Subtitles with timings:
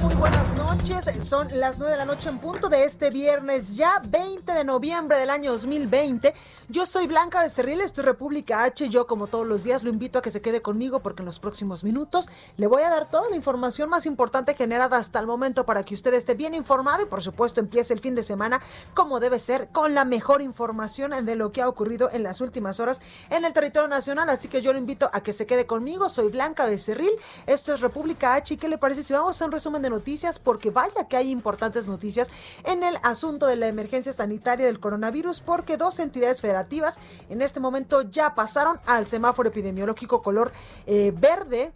[0.00, 4.00] Muy buenas noches, son las 9 de la noche en punto de este viernes, ya
[4.08, 6.32] 20 de noviembre del año 2020.
[6.68, 8.88] Yo soy Blanca Becerril, esto es República H.
[8.88, 11.38] Yo, como todos los días, lo invito a que se quede conmigo porque en los
[11.38, 15.66] próximos minutos le voy a dar toda la información más importante generada hasta el momento
[15.66, 18.60] para que usted esté bien informado y, por supuesto, empiece el fin de semana
[18.94, 22.80] como debe ser, con la mejor información de lo que ha ocurrido en las últimas
[22.80, 24.30] horas en el territorio nacional.
[24.30, 26.08] Así que yo lo invito a que se quede conmigo.
[26.08, 27.12] Soy Blanca Becerril,
[27.46, 28.54] esto es República H.
[28.54, 30.38] ¿Y qué le parece si vamos a un resumen de noticias?
[30.38, 32.30] Porque vaya que hay importantes noticias
[32.64, 37.60] en el asunto de la emergencia sanitaria del coronavirus, porque dos entidades federativas en este
[37.60, 40.52] momento ya pasaron al semáforo epidemiológico color
[40.86, 41.72] eh, verde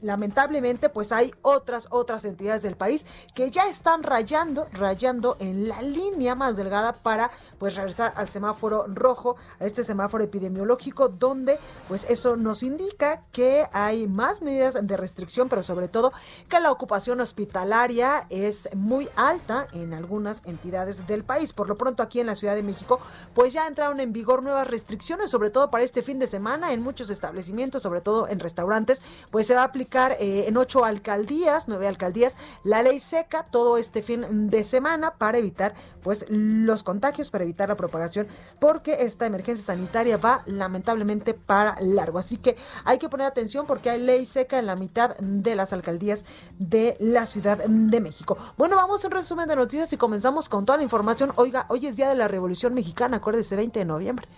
[0.00, 5.82] lamentablemente pues hay otras otras entidades del país que ya están rayando rayando en la
[5.82, 11.58] línea más delgada para pues regresar al semáforo rojo a este semáforo epidemiológico donde
[11.88, 16.12] pues eso nos indica que hay más medidas de restricción pero sobre todo
[16.48, 21.52] que la ocupación hospitalaria es muy alta en algunas entidades del país.
[21.52, 23.00] Por lo pronto aquí en la Ciudad de México
[23.34, 26.82] pues ya entraron en vigor nuevas restricciones sobre todo para este fin de semana en
[26.82, 31.68] muchos establecimientos sobre todo en restaurantes pues se va a aplicar eh, en ocho alcaldías,
[31.68, 32.34] nueve alcaldías,
[32.64, 37.68] la ley seca todo este fin de semana para evitar pues los contagios, para evitar
[37.68, 38.26] la propagación,
[38.60, 42.18] porque esta emergencia sanitaria va lamentablemente para largo.
[42.18, 45.72] Así que hay que poner atención porque hay ley seca en la mitad de las
[45.72, 46.24] alcaldías
[46.58, 48.36] de la Ciudad de México.
[48.56, 51.32] Bueno, vamos a un resumen de noticias y comenzamos con toda la información.
[51.36, 54.28] Oiga, hoy es día de la Revolución Mexicana, acuérdese, 20 de noviembre.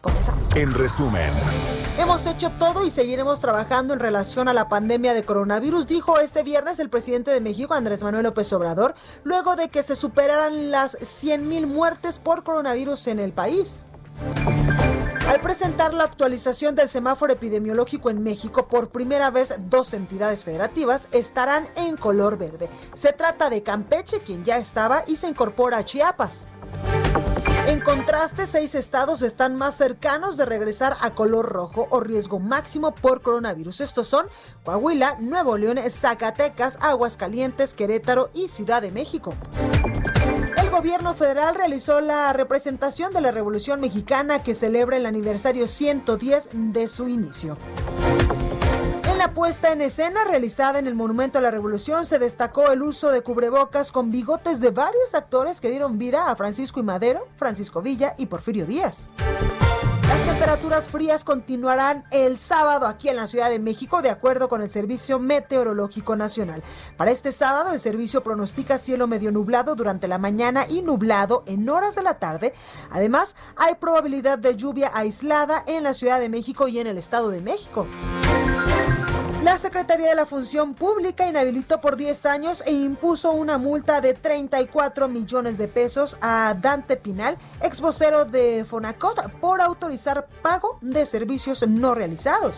[0.00, 0.54] Comenzamos.
[0.56, 1.32] En resumen.
[1.98, 6.42] Hemos hecho todo y seguiremos trabajando en relación a la pandemia de coronavirus, dijo este
[6.42, 8.94] viernes el presidente de México, Andrés Manuel López Obrador,
[9.24, 13.84] luego de que se superaran las 100.000 muertes por coronavirus en el país.
[15.28, 21.08] Al presentar la actualización del semáforo epidemiológico en México, por primera vez dos entidades federativas
[21.12, 22.70] estarán en color verde.
[22.94, 26.46] Se trata de Campeche, quien ya estaba, y se incorpora a Chiapas.
[27.68, 32.94] En contraste, seis estados están más cercanos de regresar a color rojo o riesgo máximo
[32.94, 33.82] por coronavirus.
[33.82, 34.26] Estos son
[34.64, 39.34] Coahuila, Nuevo León, Zacatecas, Aguascalientes, Querétaro y Ciudad de México.
[40.56, 46.48] El gobierno federal realizó la representación de la Revolución Mexicana que celebra el aniversario 110
[46.52, 47.58] de su inicio.
[49.18, 52.84] En la puesta en escena realizada en el Monumento a la Revolución se destacó el
[52.84, 57.26] uso de cubrebocas con bigotes de varios actores que dieron vida a Francisco y Madero,
[57.34, 59.10] Francisco Villa y Porfirio Díaz.
[60.06, 64.62] Las temperaturas frías continuarán el sábado aquí en la Ciudad de México de acuerdo con
[64.62, 66.62] el Servicio Meteorológico Nacional.
[66.96, 71.68] Para este sábado el servicio pronostica cielo medio nublado durante la mañana y nublado en
[71.68, 72.52] horas de la tarde.
[72.92, 77.30] Además, hay probabilidad de lluvia aislada en la Ciudad de México y en el Estado
[77.30, 77.88] de México.
[79.42, 84.12] La Secretaría de la Función Pública inhabilitó por 10 años e impuso una multa de
[84.12, 91.06] 34 millones de pesos a Dante Pinal, ex vocero de Fonacot, por autorizar pago de
[91.06, 92.56] servicios no realizados.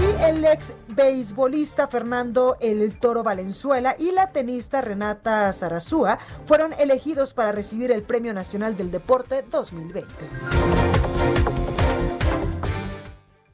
[0.00, 7.34] Y el ex beisbolista Fernando El Toro Valenzuela y la tenista Renata Zarazúa fueron elegidos
[7.34, 10.08] para recibir el Premio Nacional del Deporte 2020.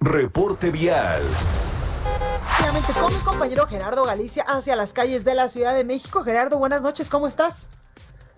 [0.01, 1.23] Reporte vial.
[2.71, 6.23] Con mi compañero Gerardo Galicia hacia las calles de la Ciudad de México.
[6.23, 7.67] Gerardo, buenas noches, ¿cómo estás?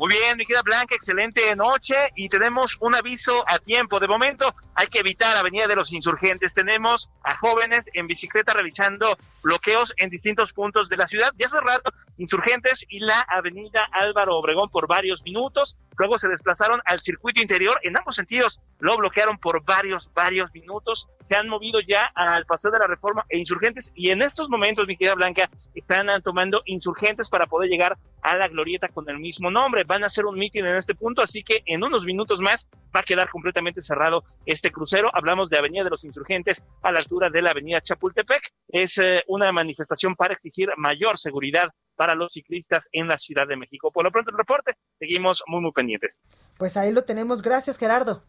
[0.03, 4.01] Muy bien, mi querida Blanca, excelente noche y tenemos un aviso a tiempo.
[4.01, 6.55] De momento hay que evitar Avenida de los Insurgentes.
[6.55, 11.31] Tenemos a jóvenes en bicicleta realizando bloqueos en distintos puntos de la ciudad.
[11.39, 15.79] Ya hace rato Insurgentes y la Avenida Álvaro Obregón por varios minutos.
[15.97, 18.61] Luego se desplazaron al circuito interior en ambos sentidos.
[18.81, 21.09] Lo bloquearon por varios, varios minutos.
[21.23, 24.87] Se han movido ya al paseo de la reforma e Insurgentes y en estos momentos,
[24.89, 29.51] mi querida Blanca, están tomando Insurgentes para poder llegar a la glorieta con el mismo
[29.51, 32.67] nombre van a hacer un mitin en este punto, así que en unos minutos más
[32.97, 35.11] va a quedar completamente cerrado este crucero.
[35.13, 38.41] Hablamos de Avenida de los Insurgentes a la altura de la Avenida Chapultepec.
[38.69, 43.59] Es eh, una manifestación para exigir mayor seguridad para los ciclistas en la Ciudad de
[43.59, 43.93] México.
[43.93, 46.23] Por lo pronto el reporte, seguimos muy, muy pendientes.
[46.57, 47.43] Pues ahí lo tenemos.
[47.43, 48.25] Gracias, Gerardo.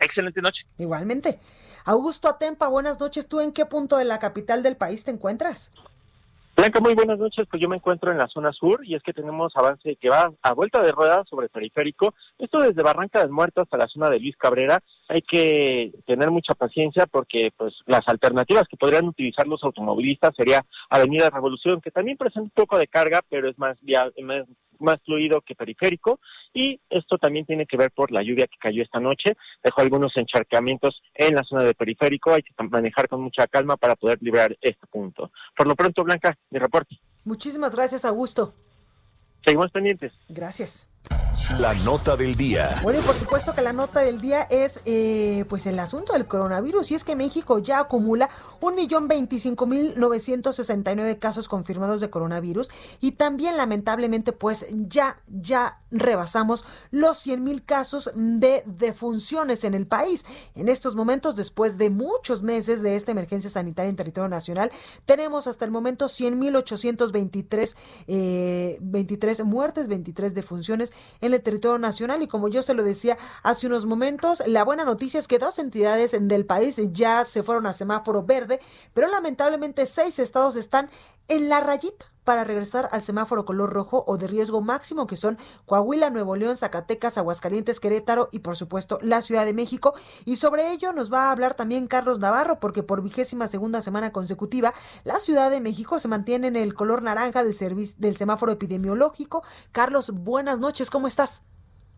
[0.00, 0.66] Excelente noche.
[0.78, 1.38] Igualmente.
[1.84, 3.28] Augusto Atempa, buenas noches.
[3.28, 5.70] ¿Tú en qué punto de la capital del país te encuentras?
[6.56, 7.46] Blanca, muy buenas noches.
[7.50, 10.32] Pues yo me encuentro en la zona sur y es que tenemos avance que va
[10.40, 12.14] a vuelta de ruedas sobre periférico.
[12.38, 14.78] Esto desde Barranca del Muerto hasta la zona de Luis Cabrera.
[15.08, 20.64] Hay que tener mucha paciencia porque pues las alternativas que podrían utilizar los automovilistas sería
[20.90, 23.76] Avenida Revolución, que también presenta un poco de carga, pero es más,
[24.22, 24.46] más
[24.84, 26.20] más fluido que periférico
[26.52, 30.16] y esto también tiene que ver por la lluvia que cayó esta noche, dejó algunos
[30.16, 34.56] encharcamientos en la zona de periférico, hay que manejar con mucha calma para poder liberar
[34.60, 35.32] este punto.
[35.56, 36.96] Por lo pronto, Blanca, mi reporte.
[37.24, 38.54] Muchísimas gracias, Augusto.
[39.44, 40.12] Seguimos pendientes.
[40.28, 40.88] Gracias.
[41.58, 42.76] La nota del día.
[42.82, 46.28] Bueno, y por supuesto que la nota del día es eh, pues el asunto del
[46.28, 52.70] coronavirus y es que México ya acumula 1.025.969 casos confirmados de coronavirus
[53.00, 60.26] y también lamentablemente pues ya ya rebasamos los 100.000 casos de defunciones en el país.
[60.54, 64.70] En estos momentos, después de muchos meses de esta emergencia sanitaria en territorio nacional,
[65.06, 67.76] tenemos hasta el momento 100.823
[68.06, 70.92] eh, 23 muertes, 23 defunciones
[71.26, 72.22] en el territorio nacional.
[72.22, 75.58] Y como yo se lo decía hace unos momentos, la buena noticia es que dos
[75.58, 78.60] entidades del país ya se fueron a semáforo verde,
[78.92, 80.90] pero lamentablemente seis estados están
[81.28, 85.38] en la rayita para regresar al semáforo color rojo o de riesgo máximo que son
[85.66, 89.94] Coahuila, Nuevo León, Zacatecas, Aguascalientes, Querétaro y por supuesto la Ciudad de México.
[90.24, 94.12] Y sobre ello nos va a hablar también Carlos Navarro porque por vigésima segunda semana
[94.12, 94.72] consecutiva
[95.04, 97.54] la Ciudad de México se mantiene en el color naranja del,
[97.98, 99.42] del semáforo epidemiológico.
[99.72, 101.42] Carlos, buenas noches, ¿cómo estás?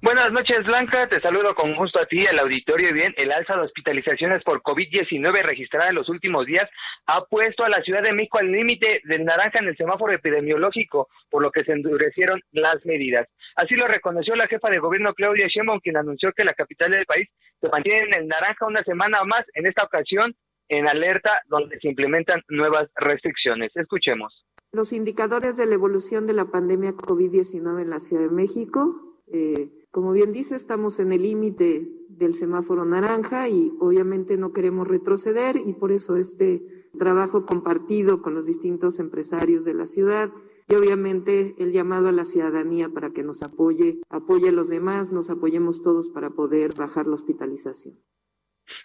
[0.03, 1.07] Buenas noches, Blanca.
[1.09, 2.91] Te saludo con gusto a ti, al auditorio.
[2.93, 6.69] Bien, el alza de hospitalizaciones por COVID-19 registrada en los últimos días
[7.07, 11.09] ha puesto a la Ciudad de México al límite del naranja en el semáforo epidemiológico,
[11.31, 13.27] por lo que se endurecieron las medidas.
[13.57, 17.07] Así lo reconoció la jefa de gobierno Claudia Sheinbaum, quien anunció que la capital del
[17.07, 17.29] país
[17.61, 20.37] se mantiene en el naranja una semana más, en esta ocasión
[20.69, 23.75] en alerta, donde se implementan nuevas restricciones.
[23.75, 24.45] Escuchemos.
[24.73, 29.15] Los indicadores de la evolución de la pandemia COVID-19 en la Ciudad de México.
[29.33, 34.87] Eh, como bien dice, estamos en el límite del semáforo naranja y obviamente no queremos
[34.87, 40.31] retroceder y por eso este trabajo compartido con los distintos empresarios de la ciudad
[40.69, 45.13] y obviamente el llamado a la ciudadanía para que nos apoye, apoye a los demás,
[45.13, 47.99] nos apoyemos todos para poder bajar la hospitalización.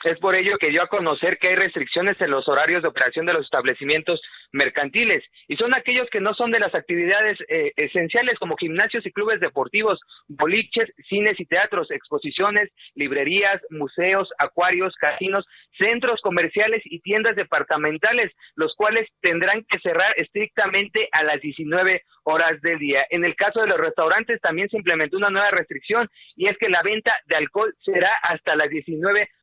[0.03, 3.25] Es por ello que dio a conocer que hay restricciones en los horarios de operación
[3.25, 4.19] de los establecimientos
[4.51, 9.11] mercantiles y son aquellos que no son de las actividades eh, esenciales como gimnasios y
[9.11, 15.45] clubes deportivos, boliches, cines y teatros, exposiciones, librerías, museos, acuarios, casinos,
[15.77, 22.59] centros comerciales y tiendas departamentales, los cuales tendrán que cerrar estrictamente a las 19 horas
[22.61, 23.03] del día.
[23.09, 26.69] En el caso de los restaurantes también se implementó una nueva restricción y es que
[26.69, 29.40] la venta de alcohol será hasta las 19 horas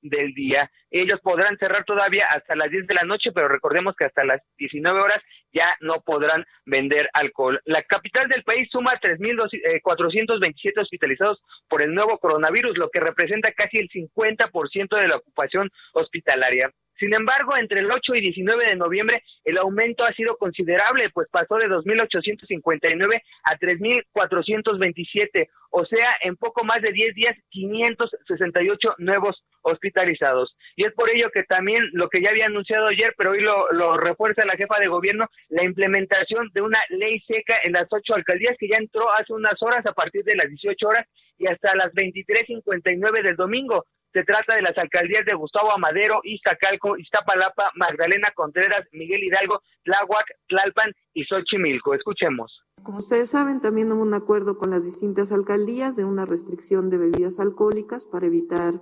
[0.00, 0.70] del día.
[0.90, 4.40] Ellos podrán cerrar todavía hasta las 10 de la noche, pero recordemos que hasta las
[4.58, 5.22] 19 horas
[5.52, 7.60] ya no podrán vender alcohol.
[7.64, 13.78] La capital del país suma 3.427 hospitalizados por el nuevo coronavirus, lo que representa casi
[13.78, 16.70] el 50% de la ocupación hospitalaria.
[16.98, 21.28] Sin embargo, entre el 8 y 19 de noviembre el aumento ha sido considerable, pues
[21.30, 29.44] pasó de 2.859 a 3.427, o sea, en poco más de 10 días, 568 nuevos
[29.62, 30.56] hospitalizados.
[30.76, 33.70] Y es por ello que también lo que ya había anunciado ayer, pero hoy lo,
[33.72, 38.14] lo refuerza la jefa de gobierno, la implementación de una ley seca en las ocho
[38.14, 41.06] alcaldías que ya entró hace unas horas a partir de las 18 horas
[41.38, 43.84] y hasta las 23.59 del domingo.
[44.12, 50.26] Se trata de las alcaldías de Gustavo Amadero, Iztacalco, Iztapalapa, Magdalena Contreras, Miguel Hidalgo, Tláhuac,
[50.48, 51.94] Tlalpan y Xochimilco.
[51.94, 52.62] Escuchemos.
[52.82, 56.98] Como ustedes saben, también hubo un acuerdo con las distintas alcaldías de una restricción de
[56.98, 58.74] bebidas alcohólicas para evitar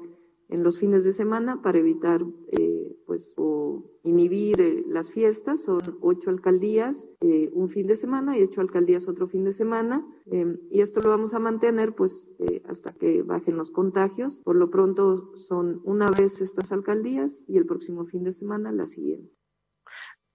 [0.49, 5.63] en los fines de semana, para evitar eh, pues o inhibir eh, las fiestas.
[5.63, 10.07] Son ocho alcaldías eh, un fin de semana y ocho alcaldías otro fin de semana.
[10.27, 12.31] Em, y esto lo vamos a mantener pues
[12.69, 14.41] hasta que bajen los contagios.
[14.41, 18.87] Por lo pronto son una vez estas alcaldías y el próximo fin de semana la
[18.87, 19.44] siguiente.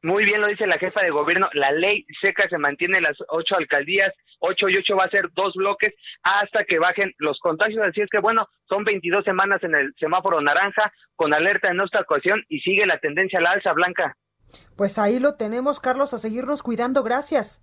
[0.02, 3.18] Muy bien lo dice la jefa de gobierno, la ley seca se mantiene en las
[3.28, 7.86] ocho alcaldías, ocho y ocho va a ser dos bloques hasta que bajen los contagios,
[7.86, 12.00] así es que bueno, son 22 semanas en el semáforo naranja con alerta en esta
[12.00, 14.16] ocasión y sigue la tendencia a la alza blanca.
[14.78, 17.62] Pues ahí lo tenemos, Carlos, a seguirnos cuidando, gracias.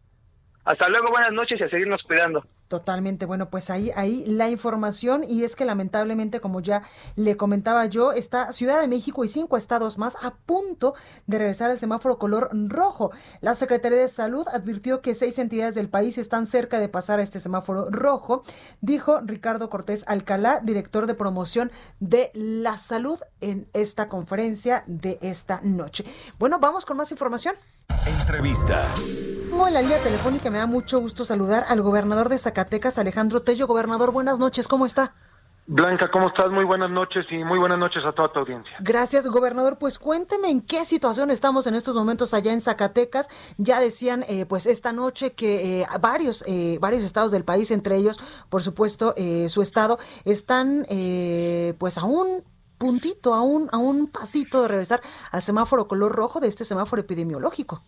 [0.67, 2.45] Hasta luego, buenas noches y a seguirnos cuidando.
[2.67, 6.83] Totalmente, bueno, pues ahí, ahí la información y es que lamentablemente, como ya
[7.15, 10.95] le comentaba yo, está Ciudad de México y cinco estados más a punto
[11.29, 13.13] de regresar al semáforo color rojo.
[13.41, 17.23] La Secretaría de Salud advirtió que seis entidades del país están cerca de pasar a
[17.23, 18.43] este semáforo rojo,
[18.81, 21.71] dijo Ricardo Cortés Alcalá, director de promoción
[22.01, 26.05] de la salud en esta conferencia de esta noche.
[26.41, 27.55] Bueno, vamos con más información.
[28.21, 28.85] Entrevista.
[29.59, 33.67] En la línea telefónica, me da mucho gusto saludar al gobernador de Zacatecas, Alejandro Tello.
[33.67, 35.15] Gobernador, buenas noches, ¿cómo está?
[35.67, 36.53] Blanca, ¿cómo estás?
[36.53, 38.71] Muy buenas noches y muy buenas noches a toda tu audiencia.
[38.79, 39.79] Gracias, gobernador.
[39.79, 43.29] Pues cuénteme en qué situación estamos en estos momentos allá en Zacatecas.
[43.57, 47.97] Ya decían, eh, pues esta noche que eh, varios, eh, varios estados del país, entre
[47.97, 49.15] ellos, por supuesto,
[49.49, 50.85] su estado, están
[51.79, 52.45] pues aún
[52.79, 55.01] puntito, a un, a un pasito de regresar
[55.33, 57.83] al semáforo color rojo de este semáforo epidemiológico.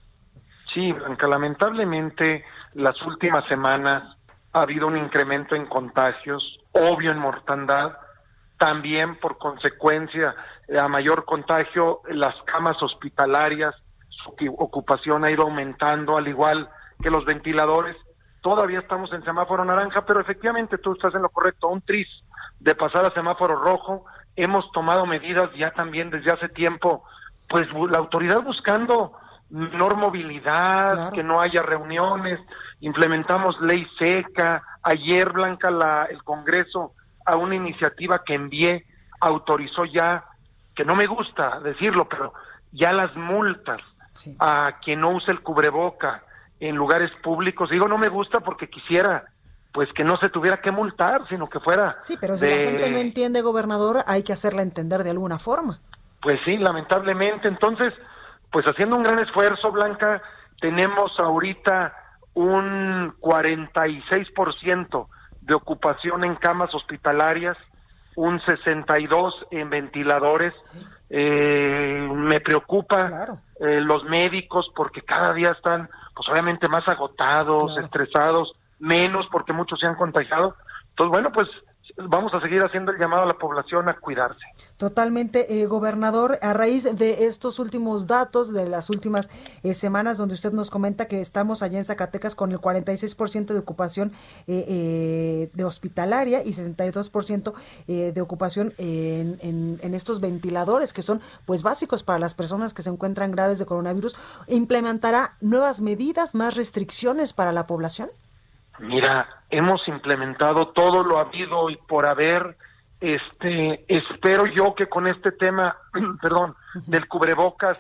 [0.73, 2.45] Sí, Blanca, lamentablemente
[2.75, 4.17] las últimas semanas
[4.53, 7.97] ha habido un incremento en contagios, obvio en mortandad,
[8.59, 10.35] también por consecuencia
[10.79, 13.75] a mayor contagio las camas hospitalarias,
[14.09, 16.69] su ocupación ha ido aumentando, al igual
[17.01, 17.97] que los ventiladores.
[18.43, 22.09] Todavía estamos en semáforo naranja, pero efectivamente tú estás en lo correcto, un tris
[22.61, 24.05] de pasar a semáforo rojo
[24.37, 27.05] hemos tomado medidas ya también desde hace tiempo,
[27.49, 29.13] pues la autoridad buscando
[29.51, 32.39] menor movilidad, que no haya reuniones,
[32.81, 36.93] implementamos ley seca, ayer Blanca la, el Congreso
[37.25, 38.87] a una iniciativa que envié
[39.21, 40.25] autorizó ya,
[40.75, 42.33] que no me gusta decirlo, pero
[42.73, 43.81] ya las multas
[44.39, 46.23] a quien no use el cubreboca
[46.61, 49.25] en lugares públicos, digo no me gusta porque quisiera
[49.73, 51.99] pues que no se tuviera que multar, sino que fuera...
[52.01, 55.79] Sí, pero si la gente no entiende, gobernador, hay que hacerla entender de alguna forma.
[56.21, 57.49] Pues sí, lamentablemente.
[57.49, 57.93] Entonces,
[58.51, 60.23] pues haciendo un gran esfuerzo, Blanca,
[60.61, 61.95] tenemos ahorita
[62.35, 65.07] un 46%
[65.41, 67.57] de ocupación en camas hospitalarias,
[68.17, 70.55] un 62 en ventiladores.
[71.11, 78.53] Eh, me preocupa eh, los médicos porque cada día están, pues obviamente más agotados, estresados
[78.79, 80.57] menos porque muchos se han contagiado.
[80.91, 81.49] Entonces, bueno, pues
[82.07, 84.45] vamos a seguir haciendo el llamado a la población a cuidarse.
[84.77, 89.29] Totalmente, eh, gobernador, a raíz de estos últimos datos de las últimas
[89.63, 93.59] eh, semanas donde usted nos comenta que estamos allá en Zacatecas con el 46% de
[93.59, 94.13] ocupación
[94.47, 97.53] eh, de hospitalaria y 62%
[97.87, 102.91] de ocupación en, en, estos ventiladores que son pues básicos para las personas que se
[102.91, 108.09] encuentran graves de coronavirus, ¿implementará nuevas medidas, más restricciones para la población?
[108.81, 112.57] Mira, hemos implementado todo lo habido y por haber.
[113.01, 115.77] Este, espero yo que con este tema,
[116.23, 116.57] perdón,
[116.87, 117.79] del cubrebocas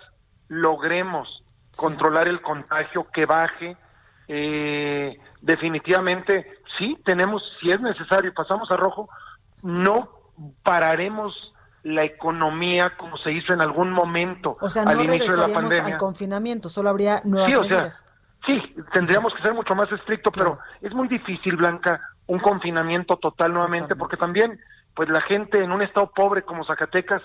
[0.49, 1.43] logremos
[1.77, 3.77] controlar el contagio, que baje.
[4.29, 9.09] Eh, definitivamente, sí, tenemos, si es necesario, pasamos a rojo,
[9.63, 10.11] no
[10.63, 15.49] pararemos la economía como se hizo en algún momento o sea, no al inicio de
[15.49, 15.95] la pandemia.
[15.95, 18.05] al confinamiento, solo habría nuevas sí, medidas.
[18.49, 23.53] Sí, tendríamos que ser mucho más estricto, pero es muy difícil, Blanca, un confinamiento total
[23.53, 24.59] nuevamente, porque también,
[24.95, 27.21] pues la gente en un estado pobre como Zacatecas,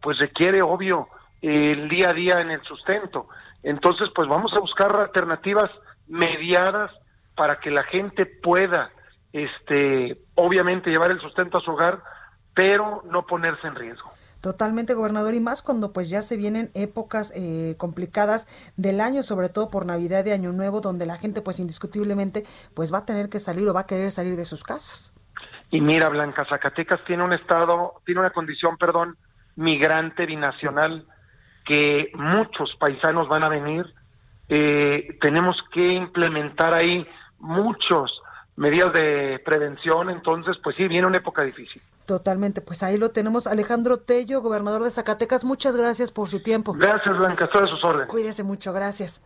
[0.00, 1.08] pues requiere, obvio,
[1.42, 3.28] el día a día en el sustento.
[3.64, 5.68] Entonces, pues vamos a buscar alternativas
[6.06, 6.92] mediadas
[7.34, 8.92] para que la gente pueda,
[9.32, 12.04] este, obviamente llevar el sustento a su hogar,
[12.54, 14.12] pero no ponerse en riesgo.
[14.40, 19.48] Totalmente, gobernador, y más cuando pues ya se vienen épocas eh, complicadas del año, sobre
[19.48, 23.28] todo por Navidad y Año Nuevo, donde la gente pues indiscutiblemente pues va a tener
[23.28, 25.12] que salir o va a querer salir de sus casas.
[25.70, 29.16] Y mira, Blanca, Zacatecas tiene un estado, tiene una condición, perdón,
[29.56, 31.06] migrante binacional,
[31.66, 33.84] que muchos paisanos van a venir.
[34.48, 37.06] Eh, tenemos que implementar ahí
[37.38, 38.22] muchos
[38.58, 41.80] medidas de prevención, entonces pues sí, viene una época difícil.
[42.04, 43.46] Totalmente, pues ahí lo tenemos.
[43.46, 46.72] Alejandro Tello, gobernador de Zacatecas, muchas gracias por su tiempo.
[46.72, 48.08] Gracias, Blanca, todas sus órdenes.
[48.08, 49.22] Cuídese mucho, gracias.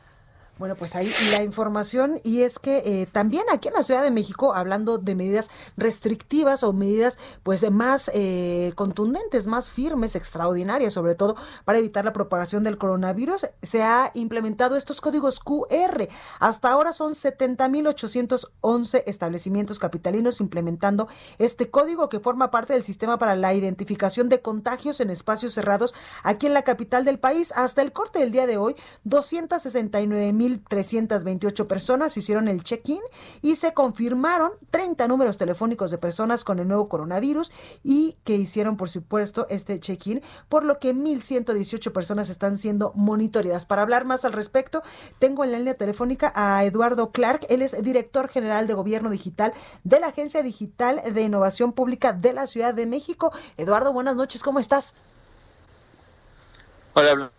[0.59, 4.11] Bueno, pues ahí la información y es que eh, también aquí en la Ciudad de
[4.11, 11.15] México, hablando de medidas restrictivas o medidas pues más eh, contundentes, más firmes, extraordinarias, sobre
[11.15, 16.09] todo para evitar la propagación del coronavirus, se ha implementado estos códigos QR.
[16.39, 23.37] Hasta ahora son 70.811 establecimientos capitalinos implementando este código que forma parte del sistema para
[23.37, 27.53] la identificación de contagios en espacios cerrados aquí en la capital del país.
[27.57, 33.01] Hasta el corte del día de hoy, 269 1.328 personas hicieron el check-in
[33.41, 38.77] y se confirmaron 30 números telefónicos de personas con el nuevo coronavirus y que hicieron,
[38.77, 43.67] por supuesto, este check-in, por lo que 1.118 personas están siendo monitoreadas.
[43.67, 44.83] Para hablar más al respecto,
[45.19, 47.47] tengo en la línea telefónica a Eduardo Clark.
[47.49, 49.53] Él es director general de Gobierno Digital
[49.85, 53.33] de la Agencia Digital de Innovación Pública de la Ciudad de México.
[53.57, 54.95] Eduardo, buenas noches, ¿cómo estás?
[56.95, 57.33] Hola.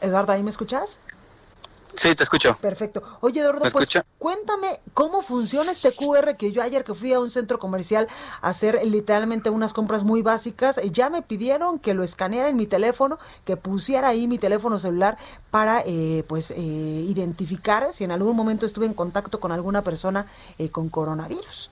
[0.00, 0.98] Eduardo, ¿ahí me escuchas?
[1.94, 2.56] Sí, te escucho.
[2.60, 3.02] Perfecto.
[3.20, 3.88] Oye, Eduardo, pues
[4.18, 8.06] cuéntame cómo funciona este QR que yo ayer que fui a un centro comercial
[8.40, 12.66] a hacer literalmente unas compras muy básicas, ya me pidieron que lo escaneara en mi
[12.66, 15.18] teléfono, que pusiera ahí mi teléfono celular
[15.50, 20.26] para eh, pues eh, identificar si en algún momento estuve en contacto con alguna persona
[20.58, 21.70] eh, con coronavirus.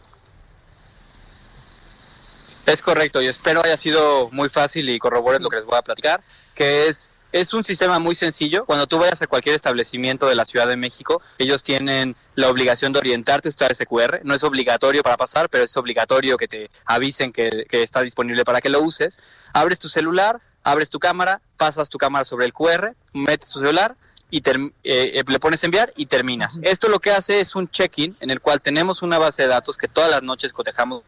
[2.67, 5.83] Es correcto, y espero haya sido muy fácil y corrobores lo que les voy a
[5.83, 6.21] platicar,
[6.53, 8.65] que es es un sistema muy sencillo.
[8.65, 12.93] Cuando tú vayas a cualquier establecimiento de la Ciudad de México, ellos tienen la obligación
[12.93, 14.21] de orientarte a ese QR.
[14.25, 18.61] No es obligatorio para pasar, pero es obligatorio que te avisen que, está disponible para
[18.61, 19.19] que lo uses.
[19.53, 23.97] Abres tu celular, abres tu cámara, pasas tu cámara sobre el QR, metes tu celular
[24.31, 26.59] y eh, eh, le pones enviar y terminas.
[26.63, 29.77] Esto lo que hace es un check-in en el cual tenemos una base de datos
[29.77, 31.03] que todas las noches cotejamos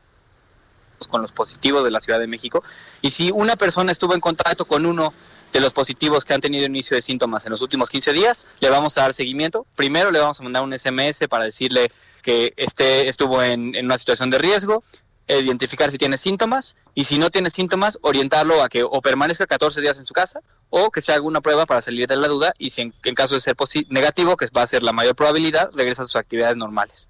[1.07, 2.63] con los positivos de la Ciudad de México.
[3.03, 5.13] Y si una persona estuvo en contacto con uno
[5.52, 8.69] de los positivos que han tenido inicio de síntomas en los últimos 15 días, le
[8.71, 9.67] vamos a dar seguimiento.
[9.76, 11.90] Primero le vamos a mandar un SMS para decirle
[12.23, 14.83] que este estuvo en, una situación de riesgo,
[15.28, 19.81] identificar si tiene síntomas y si no tiene síntomas, orientarlo a que o permanezca 14
[19.81, 20.40] días en su casa
[20.71, 23.14] o que se haga una prueba para salir de la duda y si en, en
[23.14, 23.55] caso de ser
[23.90, 27.09] negativo, que va a ser la mayor probabilidad, regresa a sus actividades normales.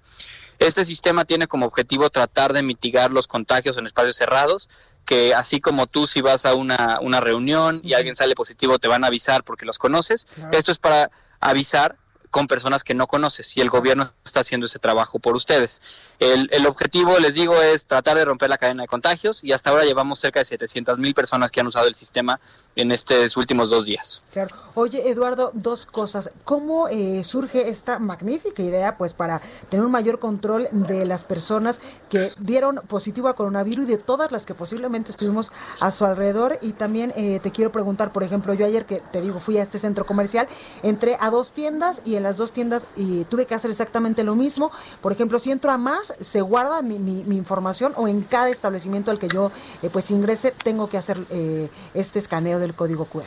[0.59, 4.69] Este sistema tiene como objetivo tratar de mitigar los contagios en espacios cerrados
[5.05, 8.87] que así como tú si vas a una, una reunión y alguien sale positivo te
[8.87, 11.97] van a avisar porque los conoces, esto es para avisar
[12.31, 15.81] con personas que no conoces y el gobierno está haciendo ese trabajo por ustedes.
[16.19, 19.69] El, el, objetivo, les digo, es tratar de romper la cadena de contagios y hasta
[19.69, 22.39] ahora llevamos cerca de 700 mil personas que han usado el sistema
[22.75, 24.21] en estos últimos dos días.
[24.31, 24.55] Claro.
[24.75, 26.29] Oye, Eduardo, dos cosas.
[26.45, 31.79] ¿Cómo eh, surge esta magnífica idea pues para tener un mayor control de las personas
[32.09, 36.57] que dieron positivo a coronavirus y de todas las que posiblemente estuvimos a su alrededor?
[36.61, 39.63] Y también eh, te quiero preguntar, por ejemplo, yo ayer que te digo, fui a
[39.63, 40.47] este centro comercial,
[40.83, 44.35] entré a dos tiendas y en las dos tiendas y tuve que hacer exactamente lo
[44.35, 44.71] mismo.
[45.01, 49.09] Por ejemplo, si entro a más, se guarda mi, mi, información o en cada establecimiento
[49.09, 49.51] al que yo
[49.81, 53.23] eh, pues ingrese tengo que hacer eh, este escaneo del código QR.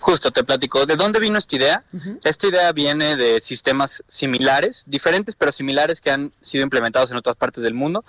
[0.00, 0.86] Justo, te platico.
[0.86, 1.84] ¿De dónde vino esta idea?
[2.22, 7.36] Esta idea viene de sistemas similares, diferentes pero similares que han sido implementados en otras
[7.36, 8.04] partes del mundo.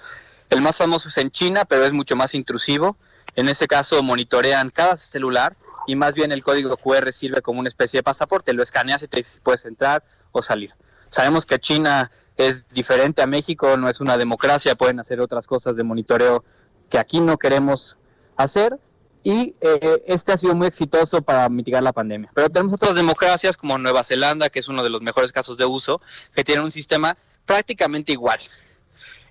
[0.50, 2.96] El más famoso es en China, pero es mucho más intrusivo.
[3.36, 5.56] En ese caso monitorean cada celular
[5.90, 9.08] y más bien el código QR sirve como una especie de pasaporte, lo escaneas y
[9.08, 10.76] te puedes entrar o salir.
[11.10, 15.76] Sabemos que China es diferente a México, no es una democracia, pueden hacer otras cosas
[15.76, 16.44] de monitoreo
[16.92, 17.98] que aquí no queremos
[18.38, 18.78] hacer
[19.24, 22.30] y eh, este ha sido muy exitoso para mitigar la pandemia.
[22.36, 25.66] Pero tenemos otras democracias como Nueva Zelanda, que es uno de los mejores casos de
[25.66, 26.02] uso,
[26.36, 28.40] que tienen un sistema prácticamente igual.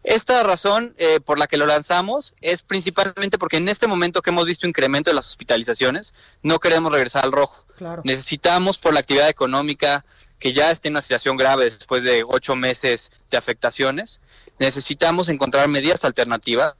[0.04, 4.30] Esta razón eh, por la que lo lanzamos es principalmente porque en este momento que
[4.30, 7.64] hemos visto incremento de las hospitalizaciones, no queremos regresar al rojo.
[8.04, 10.04] Necesitamos por la actividad económica
[10.38, 14.20] que ya esté en una situación grave después de ocho meses de afectaciones,
[14.58, 16.74] necesitamos encontrar medidas alternativas,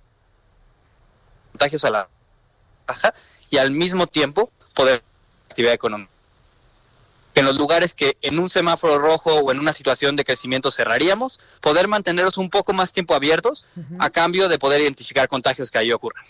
[1.53, 2.09] contagios a la
[2.87, 3.15] baja
[3.51, 5.03] y al mismo tiempo poder
[5.49, 6.18] actividad económica
[7.39, 11.41] en los lugares que en un semáforo rojo o en una situación de crecimiento cerraríamos,
[11.61, 13.67] poder mantenerlos un poco más tiempo abiertos
[13.99, 16.25] a cambio de poder identificar contagios que ahí ocurran.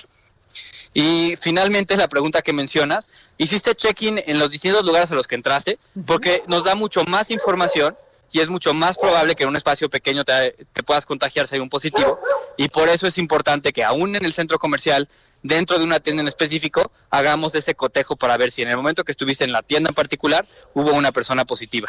[0.94, 5.34] Y finalmente la pregunta que mencionas, ¿hiciste check-in en los distintos lugares a los que
[5.34, 5.78] entraste?
[6.06, 7.96] Porque nos da mucho más información
[8.30, 11.54] y es mucho más probable que en un espacio pequeño te, te puedas contagiar si
[11.54, 12.20] hay un positivo.
[12.56, 15.08] Y por eso es importante que aún en el centro comercial
[15.42, 19.04] dentro de una tienda en específico, hagamos ese cotejo para ver si en el momento
[19.04, 21.88] que estuviste en la tienda en particular hubo una persona positiva.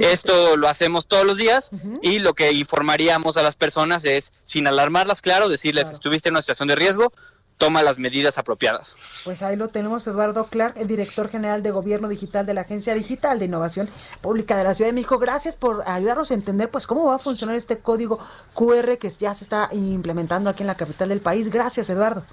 [0.00, 1.70] Esto lo hacemos todos los días
[2.02, 6.42] y lo que informaríamos a las personas es, sin alarmarlas, claro, decirles, estuviste en una
[6.42, 7.12] situación de riesgo,
[7.58, 8.96] toma las medidas apropiadas.
[9.24, 12.94] Pues ahí lo tenemos, Eduardo Clark, el director general de Gobierno Digital de la Agencia
[12.94, 13.90] Digital de Innovación
[14.22, 15.18] Pública de la Ciudad de México.
[15.18, 18.18] Gracias por ayudarnos a entender pues cómo va a funcionar este código
[18.54, 21.50] QR que ya se está implementando aquí en la capital del país.
[21.50, 22.24] Gracias, Eduardo.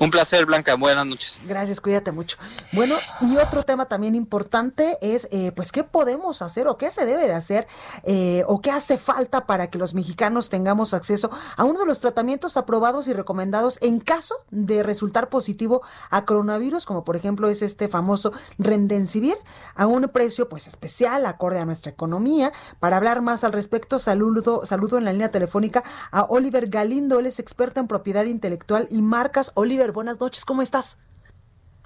[0.00, 0.74] Un placer, Blanca.
[0.76, 1.40] Buenas noches.
[1.46, 2.36] Gracias, cuídate mucho.
[2.72, 7.04] Bueno, y otro tema también importante es, eh, pues, ¿qué podemos hacer o qué se
[7.04, 7.66] debe de hacer
[8.04, 12.00] eh, o qué hace falta para que los mexicanos tengamos acceso a uno de los
[12.00, 17.62] tratamientos aprobados y recomendados en caso de resultar positivo a coronavirus, como por ejemplo es
[17.62, 19.36] este famoso Rendensivir,
[19.74, 22.52] a un precio pues especial, acorde a nuestra economía.
[22.80, 27.26] Para hablar más al respecto, saludo, saludo en la línea telefónica a Oliver Galindo, él
[27.26, 29.52] es experto en propiedad intelectual y marcas.
[29.54, 31.00] Oliver, buenas noches, ¿cómo estás?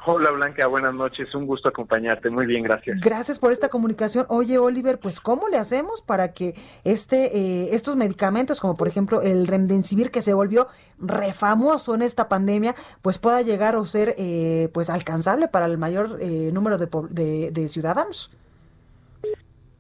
[0.09, 3.01] Hola Blanca, buenas noches, un gusto acompañarte, muy bien, gracias.
[3.01, 4.25] Gracias por esta comunicación.
[4.29, 6.55] Oye Oliver, pues ¿cómo le hacemos para que
[6.85, 10.69] este, eh, estos medicamentos, como por ejemplo el Remdesivir que se volvió
[11.01, 16.19] refamoso en esta pandemia, pues pueda llegar o ser eh, pues alcanzable para el mayor
[16.21, 18.31] eh, número de, de, ciudadanos?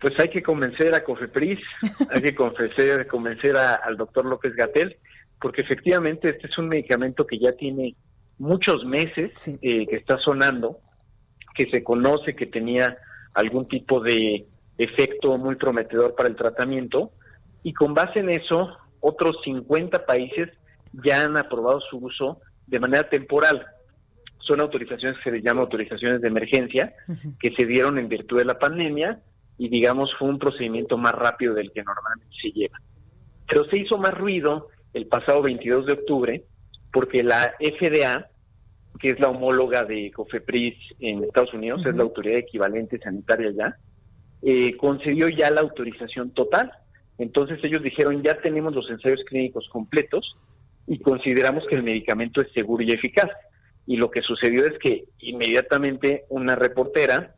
[0.01, 1.61] Pues hay que convencer a Cofepris,
[2.11, 4.97] hay que convencer, convencer al doctor López Gatel,
[5.40, 7.94] porque efectivamente este es un medicamento que ya tiene
[8.38, 10.81] muchos meses eh, que está sonando,
[11.55, 12.99] que se conoce que tenía
[13.35, 14.46] algún tipo de
[14.79, 17.12] efecto muy prometedor para el tratamiento,
[17.62, 20.51] y con base en eso, otros 50 países
[20.92, 23.66] ya han aprobado su uso de manera temporal.
[24.38, 26.94] Son autorizaciones que se llaman autorizaciones de emergencia,
[27.40, 29.20] que se dieron en virtud de la pandemia,
[29.59, 32.81] y digamos fue un procedimiento más rápido del que normalmente se lleva.
[33.49, 36.45] Pero se hizo más ruido el pasado 22 de octubre,
[36.91, 38.31] porque la FDA,
[38.99, 43.77] que es la homóloga de COFEPRIS en Estados Unidos, es la autoridad equivalente sanitaria ya,
[44.41, 46.73] eh, concedió ya la autorización total.
[47.19, 50.35] Entonces ellos dijeron, ya tenemos los ensayos clínicos completos
[50.87, 53.29] y consideramos que el medicamento es seguro y eficaz.
[53.87, 57.35] Y lo que sucedió es que inmediatamente una reportera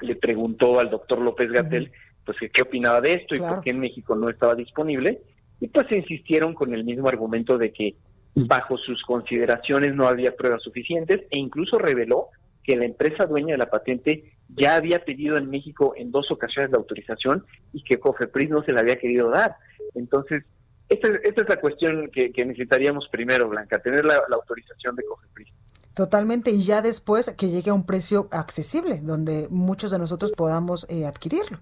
[0.00, 1.90] le preguntó al doctor López Gatel,
[2.24, 5.20] pues qué opinaba de esto y por qué en México no estaba disponible.
[5.62, 7.94] Y pues insistieron con el mismo argumento de que
[8.34, 12.30] bajo sus consideraciones no había pruebas suficientes e incluso reveló
[12.64, 16.72] que la empresa dueña de la patente ya había pedido en México en dos ocasiones
[16.72, 19.54] la autorización y que Cofepris no se la había querido dar.
[19.94, 20.42] Entonces,
[20.88, 25.48] esta, es la cuestión que, necesitaríamos primero, Blanca, tener la, autorización de Cofepris.
[25.94, 30.88] Totalmente, y ya después que llegue a un precio accesible, donde muchos de nosotros podamos
[30.90, 31.60] eh, adquirirlo.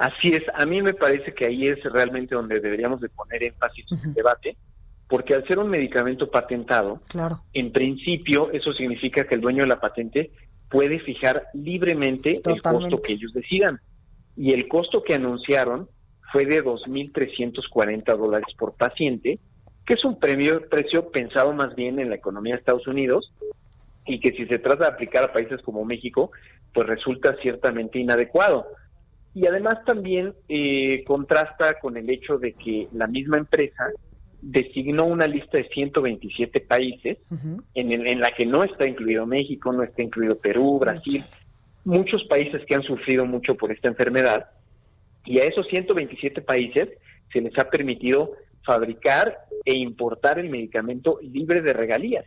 [0.00, 3.84] Así es, a mí me parece que ahí es realmente donde deberíamos de poner énfasis
[3.92, 4.56] en el debate
[5.10, 7.42] porque al ser un medicamento patentado, claro.
[7.52, 10.30] en principio eso significa que el dueño de la patente
[10.70, 13.80] puede fijar libremente el costo que ellos decidan.
[14.36, 15.88] Y el costo que anunciaron
[16.32, 19.38] fue de 2.340 dólares por paciente,
[19.84, 23.34] que es un premio, precio pensado más bien en la economía de Estados Unidos
[24.06, 26.30] y que si se trata de aplicar a países como México,
[26.72, 28.66] pues resulta ciertamente inadecuado.
[29.34, 33.90] Y además también eh, contrasta con el hecho de que la misma empresa
[34.42, 37.18] designó una lista de 127 países
[37.74, 41.22] en, en, la que no está incluido México, no está incluido Perú, Brasil,
[41.84, 44.46] muchos países que han sufrido mucho por esta enfermedad,
[45.24, 46.88] y a esos 127 países
[47.32, 48.32] se les ha permitido
[48.64, 52.24] fabricar e importar el medicamento libre de regalías.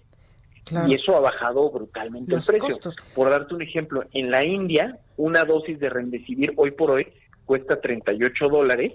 [0.87, 2.79] Y eso ha bajado brutalmente el precio.
[3.15, 7.07] Por darte un ejemplo, en la India, una dosis de Remdesivir hoy por hoy
[7.45, 8.93] cuesta 38 dólares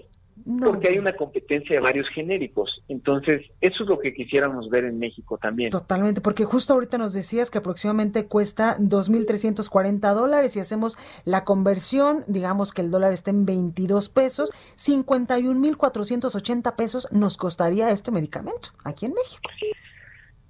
[0.59, 2.81] porque hay una competencia de varios genéricos.
[2.87, 5.69] Entonces, eso es lo que quisiéramos ver en México también.
[5.69, 12.23] Totalmente, porque justo ahorita nos decías que aproximadamente cuesta 2.340 dólares y hacemos la conversión,
[12.27, 19.05] digamos que el dólar está en 22 pesos, 51.480 pesos nos costaría este medicamento aquí
[19.05, 19.49] en México.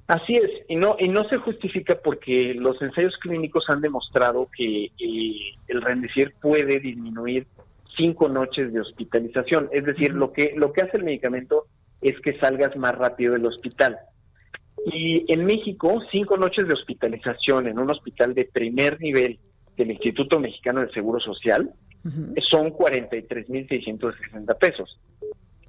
[0.10, 4.86] Así es, y no y no se justifica porque los ensayos clínicos han demostrado que
[4.86, 7.46] eh, el Rendicir puede disminuir
[7.96, 9.70] cinco noches de hospitalización.
[9.72, 11.68] Es decir, lo que, lo que hace el medicamento
[12.02, 14.00] es que salgas más rápido del hospital.
[14.88, 19.38] Y en México, cinco noches de hospitalización en un hospital de primer nivel
[19.78, 21.72] del Instituto Mexicano del Seguro Social
[22.42, 25.00] son 43.660 pesos.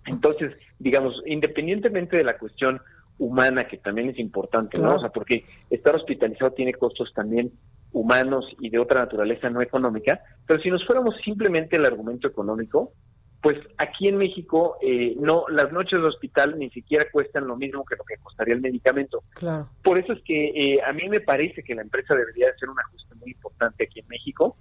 [0.06, 2.80] Entonces, digamos, independientemente de la cuestión
[3.20, 4.96] humana, que también es importante, ¿no?
[4.96, 7.52] O sea, porque estar hospitalizado tiene costos también
[7.92, 12.94] humanos y de otra naturaleza no económica, pero si nos fuéramos simplemente el argumento económico,
[13.42, 17.84] pues aquí en México eh, no las noches de hospital ni siquiera cuestan lo mismo
[17.84, 19.22] que lo que costaría el medicamento.
[19.34, 19.68] Claro.
[19.82, 22.80] Por eso es que eh, a mí me parece que la empresa debería hacer un
[22.80, 24.56] ajuste muy importante aquí en México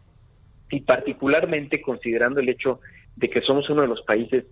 [0.69, 2.81] y particularmente considerando el hecho
[3.15, 4.45] de que somos uno de los países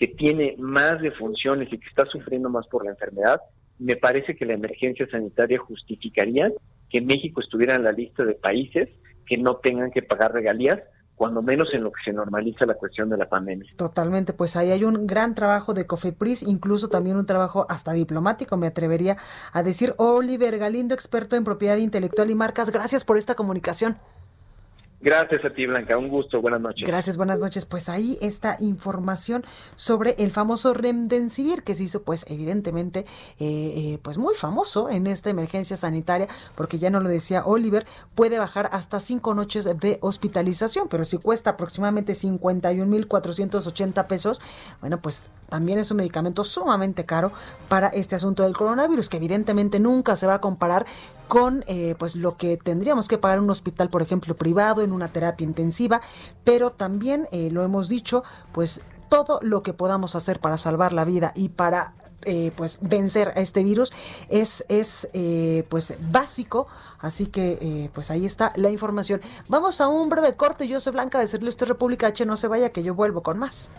[0.00, 3.42] que tiene más defunciones y que está sufriendo más por la enfermedad,
[3.78, 6.50] me parece que la emergencia sanitaria justificaría
[6.88, 8.88] que México estuviera en la lista de países
[9.26, 10.80] que no tengan que pagar regalías
[11.16, 13.70] cuando menos en lo que se normaliza la cuestión de la pandemia.
[13.76, 18.56] Totalmente, pues ahí hay un gran trabajo de COFEPRIS, incluso también un trabajo hasta diplomático,
[18.56, 19.18] me atrevería
[19.52, 19.92] a decir.
[19.98, 23.98] Oliver Galindo, experto en propiedad intelectual y marcas, gracias por esta comunicación.
[25.02, 25.96] Gracias a ti, Blanca.
[25.96, 26.42] Un gusto.
[26.42, 26.86] Buenas noches.
[26.86, 27.64] Gracias, buenas noches.
[27.64, 33.06] Pues ahí esta información sobre el famoso Remdesivir que se hizo, pues evidentemente,
[33.38, 37.86] eh, eh, pues muy famoso en esta emergencia sanitaria, porque ya no lo decía Oliver,
[38.14, 44.42] puede bajar hasta cinco noches de hospitalización, pero si cuesta aproximadamente 51.480 pesos,
[44.80, 47.32] bueno, pues también es un medicamento sumamente caro
[47.68, 50.84] para este asunto del coronavirus, que evidentemente nunca se va a comparar
[51.30, 54.89] con eh, pues lo que tendríamos que pagar en un hospital, por ejemplo, privado, en
[54.92, 56.00] una terapia intensiva,
[56.44, 58.22] pero también eh, lo hemos dicho,
[58.52, 63.32] pues todo lo que podamos hacer para salvar la vida y para eh, pues vencer
[63.34, 63.92] a este virus
[64.28, 65.08] es, es
[65.68, 66.68] pues básico.
[67.00, 69.20] Así que pues ahí está la información.
[69.48, 70.68] Vamos a un breve corte.
[70.68, 72.24] Yo soy Blanca de Sergio República H.
[72.24, 73.72] No se vaya que yo vuelvo con más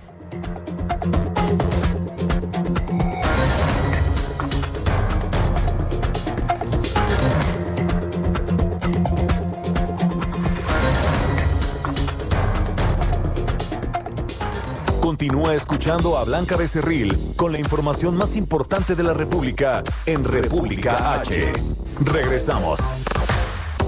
[15.11, 21.15] Continúa escuchando a Blanca Becerril con la información más importante de la República en República
[21.15, 21.51] H.
[21.99, 22.79] Regresamos.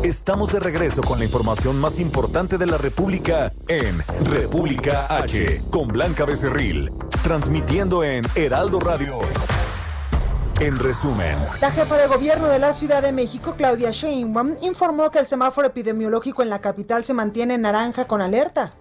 [0.03, 5.87] Estamos de regreso con la información más importante de la República en República H con
[5.87, 6.91] Blanca Becerril,
[7.23, 9.19] transmitiendo en Heraldo Radio.
[10.59, 15.19] En resumen, la jefa de gobierno de la Ciudad de México, Claudia Sheinbaum, informó que
[15.19, 18.73] el semáforo epidemiológico en la capital se mantiene en naranja con alerta.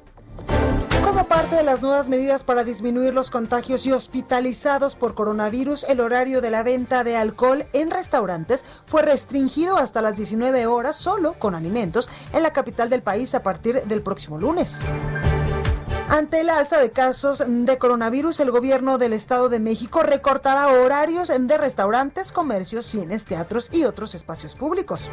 [1.13, 6.01] Como parte de las nuevas medidas para disminuir los contagios y hospitalizados por coronavirus, el
[6.01, 11.35] horario de la venta de alcohol en restaurantes fue restringido hasta las 19 horas solo
[11.39, 14.81] con alimentos en la capital del país a partir del próximo lunes.
[16.09, 21.29] Ante el alza de casos de coronavirus, el gobierno del Estado de México recortará horarios
[21.29, 25.11] de restaurantes, comercios, cines, teatros y otros espacios públicos.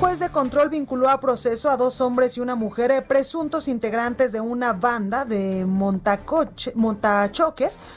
[0.00, 4.30] Juez de control vinculó a proceso a dos hombres y una mujer eh, presuntos integrantes
[4.30, 6.70] de una banda de montachoques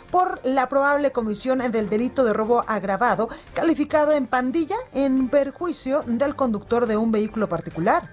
[0.09, 6.35] por la probable comisión del delito de robo agravado calificado en pandilla en perjuicio del
[6.35, 8.09] conductor de un vehículo particular.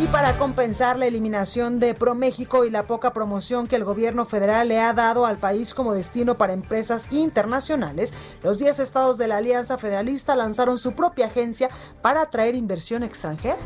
[0.00, 4.68] Y para compensar la eliminación de ProMéxico y la poca promoción que el gobierno federal
[4.68, 9.38] le ha dado al país como destino para empresas internacionales, los 10 estados de la
[9.38, 11.68] Alianza Federalista lanzaron su propia agencia
[12.00, 13.58] para atraer inversión extranjera.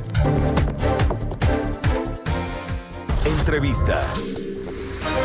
[3.26, 4.02] Entrevista.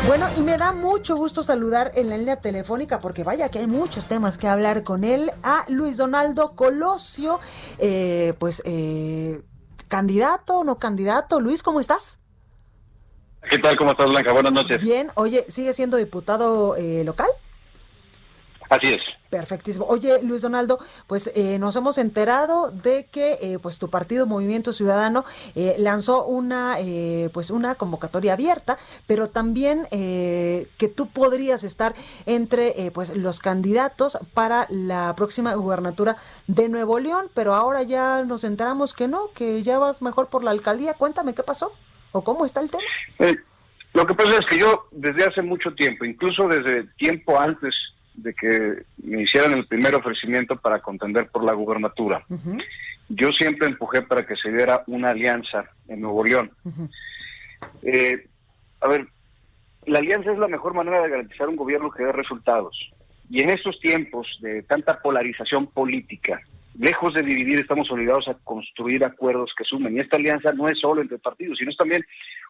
[0.06, 3.66] Bueno, y me da mucho gusto saludar en la línea telefónica, porque vaya que hay
[3.66, 7.40] muchos temas que hablar con él, a Luis Donaldo Colosio,
[7.78, 9.40] eh, pues eh,
[9.88, 11.40] candidato o no candidato.
[11.40, 12.20] Luis, ¿cómo estás?
[13.50, 13.76] ¿Qué tal?
[13.76, 14.32] ¿Cómo estás, Blanca?
[14.32, 14.78] Buenas noches.
[14.82, 15.10] Bien.
[15.14, 17.28] Oye, ¿sigue siendo diputado eh, local?
[18.68, 19.17] Así es.
[19.30, 19.84] Perfectísimo.
[19.84, 24.72] Oye, Luis Donaldo, pues eh, nos hemos enterado de que eh, pues tu partido Movimiento
[24.72, 26.76] Ciudadano eh, lanzó una
[27.32, 31.94] pues una convocatoria abierta, pero también que tú podrías estar
[32.26, 38.44] entre pues los candidatos para la próxima gubernatura de Nuevo León, pero ahora ya nos
[38.44, 40.94] enteramos que no, que ya vas mejor por la alcaldía.
[40.94, 41.72] Cuéntame qué pasó
[42.12, 42.84] o cómo está el tema.
[43.94, 47.74] lo que pasa es que yo desde hace mucho tiempo, incluso desde tiempo antes
[48.22, 52.24] de que me hicieran el primer ofrecimiento para contender por la gubernatura.
[53.08, 56.50] Yo siempre empujé para que se diera una alianza en Nuevo León.
[57.82, 58.26] Eh,
[58.80, 59.06] a ver,
[59.86, 62.76] la alianza es la mejor manera de garantizar un gobierno que dé resultados.
[63.30, 66.40] Y en estos tiempos de tanta polarización política,
[66.78, 69.96] lejos de dividir, estamos obligados a construir acuerdos que sumen.
[69.96, 72.04] Y esta alianza no es solo entre partidos, sino es también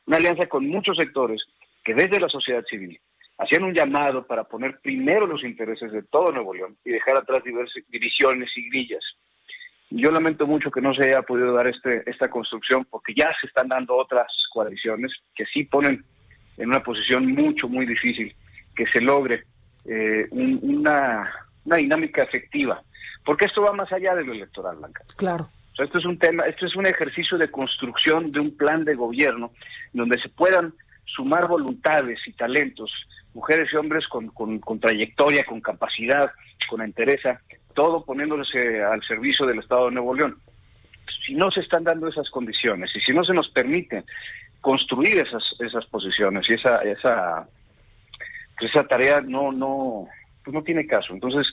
[0.07, 1.43] una alianza con muchos sectores
[1.85, 3.01] que desde la sociedad civil,
[3.39, 7.43] hacían un llamado para poner primero los intereses de todo Nuevo León y dejar atrás
[7.45, 9.05] diversas divisiones y grillas.
[9.91, 13.47] Yo lamento mucho que no se haya podido dar este, esta construcción porque ya se
[13.47, 16.05] están dando otras coaliciones que sí ponen
[16.59, 18.35] en una posición mucho, muy difícil
[18.75, 19.45] que se logre
[19.85, 21.31] eh, una,
[21.65, 22.83] una dinámica efectiva.
[23.25, 25.05] Porque esto va más allá de lo electoral, Blanca.
[25.17, 25.49] Claro.
[25.79, 29.53] esto es un tema, esto es un ejercicio de construcción de un plan de gobierno
[29.93, 30.75] donde se puedan
[31.05, 32.91] sumar voluntades y talentos
[33.39, 36.33] mujeres y hombres con, con, trayectoria, con capacidad,
[36.69, 37.41] con entereza,
[37.73, 40.39] todo poniéndose al servicio del Estado de Nuevo León.
[41.25, 44.03] Si no se están dando esas condiciones y si no se nos permite
[44.61, 47.49] construir esas esas posiciones y esa esa
[48.61, 50.09] esa tarea no no
[50.43, 51.15] pues no tiene caso.
[51.15, 51.47] Entonces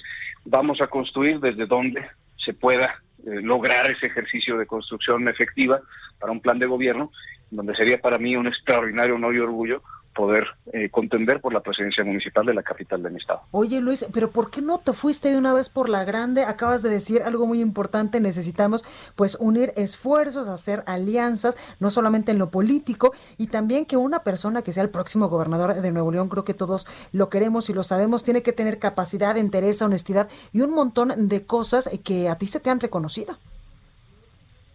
[0.43, 2.01] vamos a construir desde donde
[2.43, 2.87] se pueda
[3.27, 5.79] eh, lograr ese ejercicio de construcción efectiva
[6.19, 7.11] para un plan de gobierno
[7.51, 9.83] donde sería para mí un extraordinario honor y orgullo
[10.15, 13.41] poder eh, contender por la presidencia municipal de la capital de mi estado.
[13.51, 16.43] Oye Luis, pero ¿por qué no te fuiste de una vez por la grande?
[16.43, 18.83] Acabas de decir algo muy importante, necesitamos
[19.15, 24.61] pues unir esfuerzos, hacer alianzas, no solamente en lo político, y también que una persona
[24.61, 27.83] que sea el próximo gobernador de Nuevo León, creo que todos lo queremos y lo
[27.83, 32.47] sabemos, tiene que tener capacidad, interés, honestidad y un montón de cosas que a ti
[32.47, 33.37] se te han reconocido.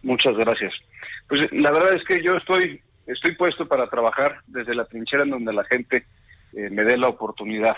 [0.03, 0.73] Muchas gracias.
[1.27, 5.31] Pues la verdad es que yo estoy estoy puesto para trabajar desde la trinchera en
[5.31, 6.05] donde la gente
[6.53, 7.75] eh, me dé la oportunidad.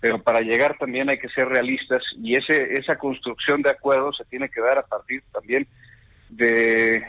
[0.00, 4.24] Pero para llegar también hay que ser realistas y ese esa construcción de acuerdos se
[4.26, 5.66] tiene que dar a partir también
[6.28, 7.02] de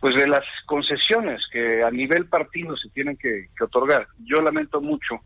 [0.00, 4.06] pues de las concesiones que a nivel partido se tienen que, que otorgar.
[4.24, 5.20] Yo lamento mucho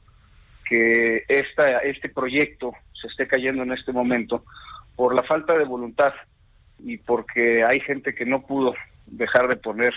[0.68, 4.44] que esta, este proyecto se esté cayendo en este momento
[4.96, 6.12] por la falta de voluntad
[6.80, 8.74] y porque hay gente que no pudo
[9.06, 9.94] dejar de poner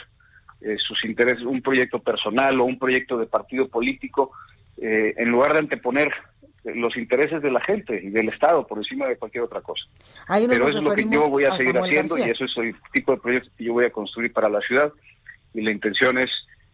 [0.61, 4.31] eh, sus intereses, un proyecto personal o un proyecto de partido político,
[4.77, 6.11] eh, en lugar de anteponer
[6.63, 9.85] los intereses de la gente y del Estado por encima de cualquier otra cosa.
[10.27, 13.13] Pero eso es lo que yo voy a, seguir haciendo y eso es el tipo
[13.13, 14.91] de proyectos que yo voy a construir para la ciudad.
[15.53, 16.29] Y la intención es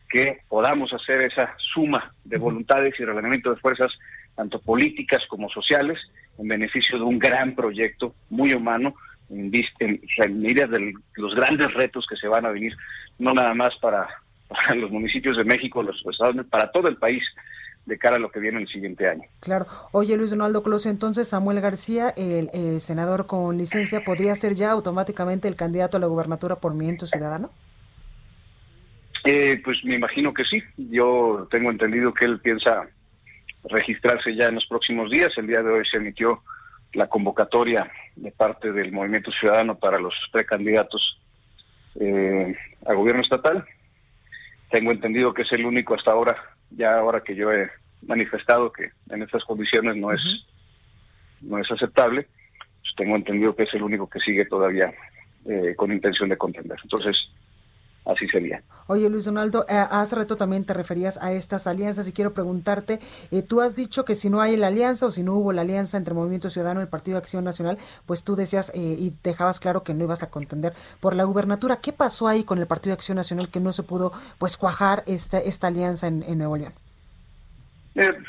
[0.10, 3.92] que podamos hacer esa suma de voluntades y reglamento de fuerzas,
[4.36, 6.00] tanto políticas como sociales,
[6.38, 8.96] en beneficio de un gran proyecto muy humano,
[9.30, 12.76] en, en, en de los grandes retos que se van a venir
[13.20, 14.08] no nada más para,
[14.76, 17.24] los municipios de México, los estados, para todo el país
[17.86, 19.24] de cara a lo que viene el siguiente año.
[19.42, 19.66] Claro.
[19.92, 24.72] Oye, Luis Donaldo Closio, entonces Samuel García, el, eh, senador con licencia, ¿podría ser ya
[24.72, 27.50] automáticamente el candidato a la gubernatura por Movimiento Ciudadano?
[29.26, 30.62] Eh, pues me imagino que sí.
[30.78, 32.88] Yo tengo entendido que él piensa
[33.66, 35.30] registrarse ya en los próximos días.
[35.38, 36.42] El día de hoy se emitió
[36.94, 41.20] la convocatoria de parte del Movimiento Ciudadano para los precandidatos
[42.00, 43.66] eh, al gobierno estatal.
[44.70, 46.36] Tengo entendido que es el único hasta ahora,
[46.72, 47.70] ya ahora que yo he
[48.02, 50.22] manifestado que en estas condiciones no es
[51.42, 52.28] no es aceptable,
[52.82, 54.94] pues tengo entendido que es el único que sigue todavía
[55.46, 56.78] eh, con intención de contender.
[56.84, 57.18] Entonces,
[58.06, 58.64] así sería.
[58.88, 63.00] Oye, Luis Donaldo, eh, hace rato también te referías a estas alianzas y quiero preguntarte,
[63.32, 65.62] eh, tú has dicho que si no hay la alianza o si no hubo la
[65.62, 69.14] alianza entre Movimiento Ciudadano y el Partido de Acción Nacional, pues tú decías eh, y
[69.24, 71.80] dejabas claro que no ibas a contender por la gubernatura.
[71.82, 75.04] ¿Qué pasó ahí con el Partido de Acción Nacional que no se pudo pues cuajar
[75.08, 76.74] esta, esta alianza en, Nuevo León?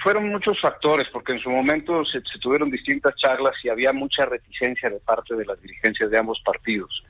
[0.02, 4.26] fueron muchos factores, porque en su momento se, se tuvieron distintas charlas y había mucha
[4.26, 7.02] reticencia de parte de las dirigencias de ambos partidos.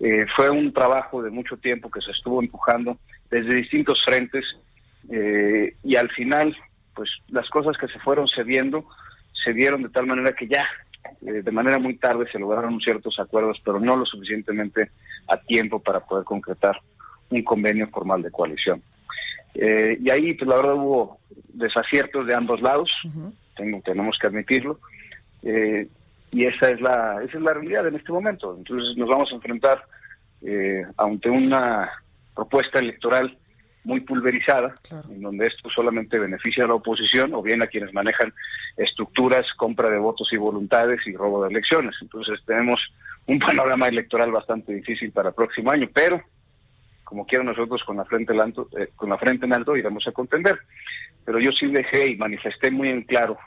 [0.00, 2.96] Eh, fue un trabajo de mucho tiempo que se estuvo empujando
[3.30, 4.44] desde distintos frentes
[5.10, 6.56] eh, y al final,
[6.94, 8.86] pues las cosas que se fueron cediendo
[9.44, 10.64] se dieron de tal manera que ya
[11.20, 14.90] eh, de manera muy tarde se lograron ciertos acuerdos, pero no lo suficientemente
[15.28, 16.80] a tiempo para poder concretar
[17.28, 18.82] un convenio formal de coalición.
[19.54, 21.18] y ahí, pues la verdad, hubo
[21.52, 22.90] desaciertos de ambos lados,
[23.54, 24.80] tengo, tenemos que admitirlo
[26.32, 28.54] y esa es la esa es la realidad en este momento.
[28.56, 29.84] Entonces nos vamos a enfrentar
[30.42, 31.90] eh, ante una
[32.34, 33.36] propuesta electoral
[33.84, 34.74] muy pulverizada,
[35.08, 38.32] en donde esto solamente beneficia a la oposición o bien a quienes manejan
[38.76, 41.94] estructuras, compra de votos y voluntades y robo de elecciones.
[42.02, 42.78] Entonces tenemos
[43.26, 46.22] un panorama electoral bastante difícil para el próximo año, pero
[47.04, 50.06] como quiera nosotros con la frente en alto, eh, con la frente en alto iremos
[50.06, 50.58] a contender.
[51.24, 53.38] Pero yo sí dejé y manifesté muy en claro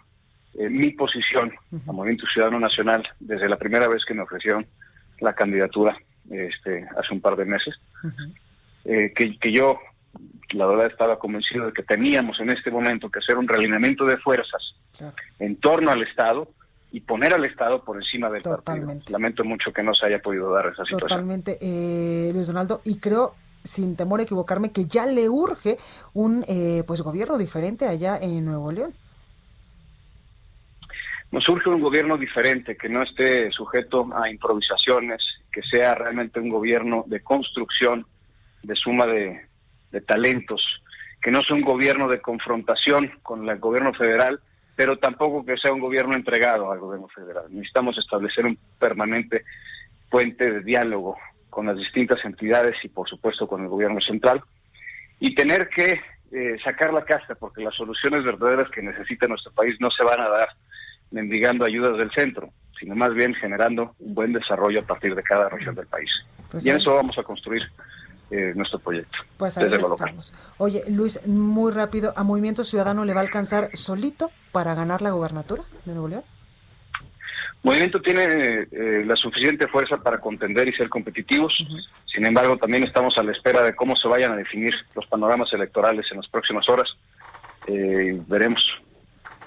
[0.56, 1.52] eh, mi posición
[1.88, 4.66] a Movimiento Ciudadano Nacional desde la primera vez que me ofrecieron
[5.20, 5.98] la candidatura
[6.30, 7.76] este, hace un par de meses,
[8.86, 9.80] eh, que, que yo
[10.52, 14.18] la verdad estaba convencido de que teníamos en este momento que hacer un realineamiento de
[14.18, 14.76] fuerzas
[15.40, 16.48] en torno al Estado
[16.92, 18.88] y poner al Estado por encima del partido.
[19.10, 21.10] Lamento mucho que no se haya podido dar esa situación.
[21.10, 25.78] Totalmente, eh, Luis Donaldo, y creo sin temor a equivocarme que ya le urge
[26.14, 28.94] un eh, pues gobierno diferente allá en Nuevo León
[31.34, 35.20] nos surge un gobierno diferente, que no esté sujeto a improvisaciones,
[35.52, 38.06] que sea realmente un gobierno de construcción,
[38.62, 39.42] de suma de,
[40.06, 40.64] talentos,
[41.20, 44.42] que no sea un gobierno de confrontación con el gobierno federal,
[44.76, 47.46] pero tampoco que sea un gobierno entregado al gobierno federal.
[47.50, 49.44] Necesitamos establecer un permanente
[50.12, 51.18] puente de diálogo
[51.50, 54.44] con las distintas entidades y por supuesto con el gobierno central
[55.20, 56.00] y tener que
[56.32, 60.22] eh, sacar la casta porque las soluciones verdaderas que necesita nuestro país no se van
[60.22, 60.50] a dar
[61.14, 65.48] mendigando ayudas del centro, sino más bien generando un buen desarrollo a partir de cada
[65.48, 66.10] región del país.
[66.52, 67.64] Pues y en eso vamos a construir
[68.32, 69.20] eh, nuestro proyecto.
[69.38, 70.14] Pues desde lo local.
[70.58, 75.12] Oye, Luis, muy rápido, ¿a Movimiento Ciudadano le va a alcanzar solito para ganar la
[75.12, 76.24] gobernatura de Nuevo León?
[77.62, 81.64] Movimiento tiene eh, la suficiente fuerza para contender y ser competitivos.
[82.06, 85.54] Sin embargo, también estamos a la espera de cómo se vayan a definir los panoramas
[85.54, 86.90] electorales en las próximas horas.
[87.68, 88.70] Eh, veremos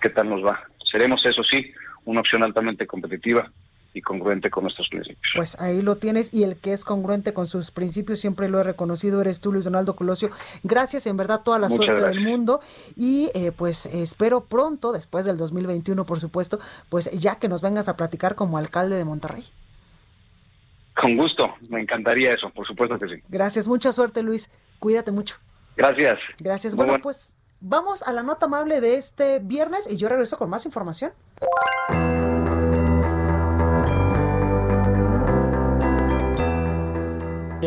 [0.00, 0.62] qué tal nos va.
[0.96, 1.74] Seremos, eso sí,
[2.06, 3.52] una opción altamente competitiva
[3.92, 5.30] y congruente con nuestros principios.
[5.34, 8.62] Pues ahí lo tienes y el que es congruente con sus principios siempre lo he
[8.62, 10.30] reconocido, eres tú Luis Donaldo Colosio.
[10.62, 12.60] Gracias, en verdad toda la suerte del mundo
[12.96, 17.88] y eh, pues espero pronto, después del 2021 por supuesto, pues ya que nos vengas
[17.88, 19.44] a platicar como alcalde de Monterrey.
[20.94, 23.22] Con gusto, me encantaría eso, por supuesto que sí.
[23.28, 25.36] Gracias, mucha suerte Luis, cuídate mucho.
[25.76, 26.18] Gracias.
[26.38, 30.50] Gracias, bueno, pues vamos a la nota amable de este viernes y yo regreso con
[30.50, 31.12] más información.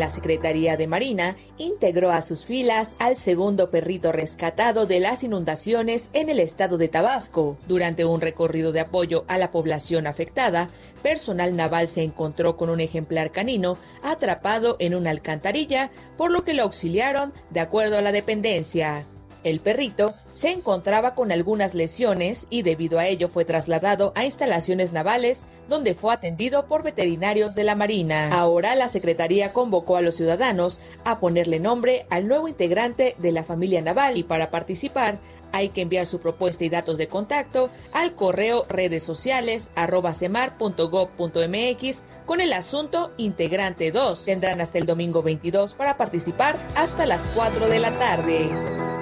[0.00, 6.08] La Secretaría de Marina integró a sus filas al segundo perrito rescatado de las inundaciones
[6.14, 7.58] en el estado de Tabasco.
[7.68, 10.70] Durante un recorrido de apoyo a la población afectada,
[11.02, 16.54] personal naval se encontró con un ejemplar canino atrapado en una alcantarilla, por lo que
[16.54, 19.04] lo auxiliaron de acuerdo a la dependencia.
[19.42, 24.92] El perrito se encontraba con algunas lesiones y debido a ello fue trasladado a instalaciones
[24.92, 28.32] navales donde fue atendido por veterinarios de la Marina.
[28.32, 33.44] Ahora la Secretaría convocó a los ciudadanos a ponerle nombre al nuevo integrante de la
[33.44, 35.18] familia naval y para participar
[35.52, 39.70] hay que enviar su propuesta y datos de contacto al correo redes sociales
[40.12, 44.24] semar.gov.mx con el asunto integrante 2.
[44.24, 48.99] Tendrán hasta el domingo 22 para participar hasta las 4 de la tarde.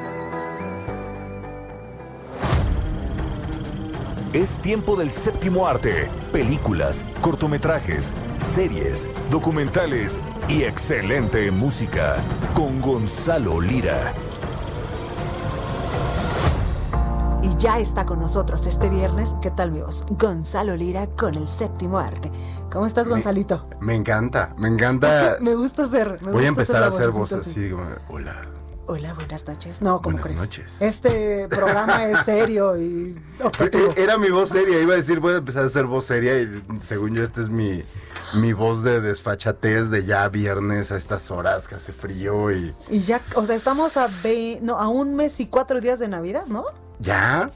[4.34, 6.10] Es tiempo del séptimo arte.
[6.32, 12.16] Películas, cortometrajes, series, documentales y excelente música
[12.54, 14.12] con Gonzalo Lira.
[17.40, 20.04] Y ya está con nosotros este viernes, ¿qué tal amigos?
[20.10, 22.30] Gonzalo Lira con el séptimo arte.
[22.70, 23.66] ¿Cómo estás, Gonzalito?
[23.80, 25.38] Me, encanta, me encanta.
[25.40, 26.18] me gusta ser.
[26.20, 27.72] Voy a empezar a hacer voz así,
[28.08, 28.57] hola.
[28.90, 29.82] Hola, buenas noches.
[29.82, 30.80] No, ¿cómo buenas noches.
[30.80, 33.14] Este programa es serio y
[33.96, 36.62] Era mi voz seria, iba a decir, voy a empezar a hacer voz seria y
[36.80, 37.82] según yo esta es mi,
[38.32, 42.74] mi voz de desfachatez de ya viernes a estas horas que hace frío y...
[42.88, 44.08] Y ya, o sea, estamos a,
[44.62, 46.64] no, a un mes y cuatro días de Navidad, ¿no?
[46.98, 47.50] ¿Ya?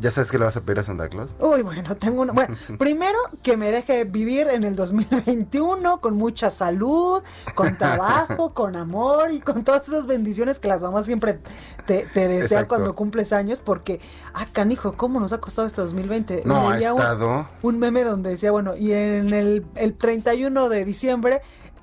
[0.00, 1.34] ¿Ya sabes que le vas a pedir a Santa Claus?
[1.40, 2.32] Uy, bueno, tengo una.
[2.32, 7.22] Bueno, primero que me deje vivir en el 2021 con mucha salud,
[7.54, 11.40] con trabajo, con amor y con todas esas bendiciones que las mamás siempre
[11.86, 14.00] te, desean cuando cumples años, porque,
[14.34, 16.42] ah, canijo, ¿cómo nos ha costado este 2020?
[16.44, 17.48] No, ha estado.
[17.62, 21.40] Un, meme donde decía, bueno, y en el, el 31 de diciembre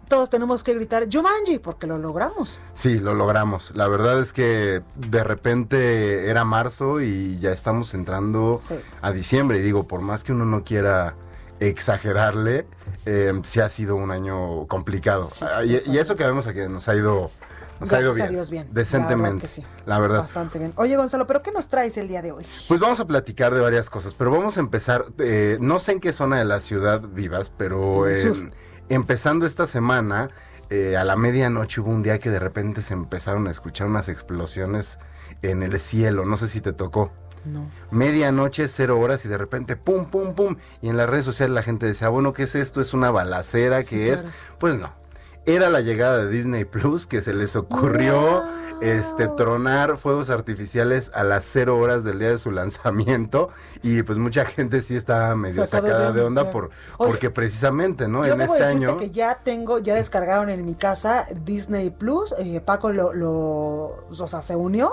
[0.07, 2.61] todos tenemos que gritar Jumanji porque lo logramos.
[2.73, 3.71] Sí, lo logramos.
[3.75, 8.61] La verdad es que de repente era marzo y ya estamos entrando
[9.01, 9.59] a diciembre.
[9.59, 11.15] Y digo, por más que uno no quiera
[11.59, 12.65] exagerarle,
[13.05, 15.29] eh, sí ha sido un año complicado.
[15.41, 17.31] Ah, y, eso que vemos aquí nos ha ido...
[17.79, 19.49] Nos ha ido bien, decentemente.
[19.85, 20.71] La verdad, Bastante bien.
[20.77, 22.45] Oye, Gonzalo, ¿pero qué nos traes el día de hoy?
[22.69, 25.03] Pues vamos a platicar de varias cosas, pero vamos a empezar.
[25.17, 28.53] Eh, no sé en qué zona de la ciudad vivas, pero en,
[28.89, 30.29] empezando esta semana,
[30.69, 34.09] eh, a la medianoche hubo un día que de repente se empezaron a escuchar unas
[34.09, 34.99] explosiones
[35.41, 36.25] en el cielo.
[36.25, 37.11] No sé si te tocó.
[37.45, 37.69] No.
[37.91, 40.57] Medianoche, cero horas y de repente pum, pum, pum.
[40.81, 42.81] Y en las redes sociales la gente decía, bueno, ¿qué es esto?
[42.81, 43.83] ¿Es una balacera?
[43.83, 44.25] ¿Qué es?
[44.57, 45.05] Pues no
[45.45, 48.43] era la llegada de Disney Plus que se les ocurrió
[48.81, 53.49] este tronar fuegos artificiales a las cero horas del día de su lanzamiento.
[53.81, 58.41] Y pues mucha gente sí estaba medio sacada de onda por porque precisamente no en
[58.41, 63.13] este año que ya tengo ya descargaron en mi casa Disney Plus eh, Paco lo,
[63.13, 64.91] lo o sea se unió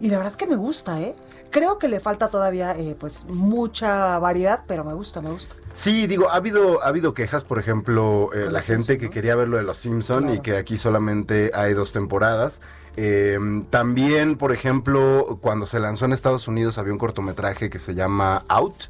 [0.00, 1.14] y la verdad que me gusta eh
[1.50, 5.54] Creo que le falta todavía eh, pues mucha variedad, pero me gusta, me gusta.
[5.72, 9.48] Sí, digo, ha habido, ha habido quejas, por ejemplo, eh, la gente que quería ver
[9.48, 12.62] lo de los Simpson y que aquí solamente hay dos temporadas.
[12.96, 13.38] Eh,
[13.68, 18.42] también, por ejemplo, cuando se lanzó en Estados Unidos había un cortometraje que se llama
[18.48, 18.86] Out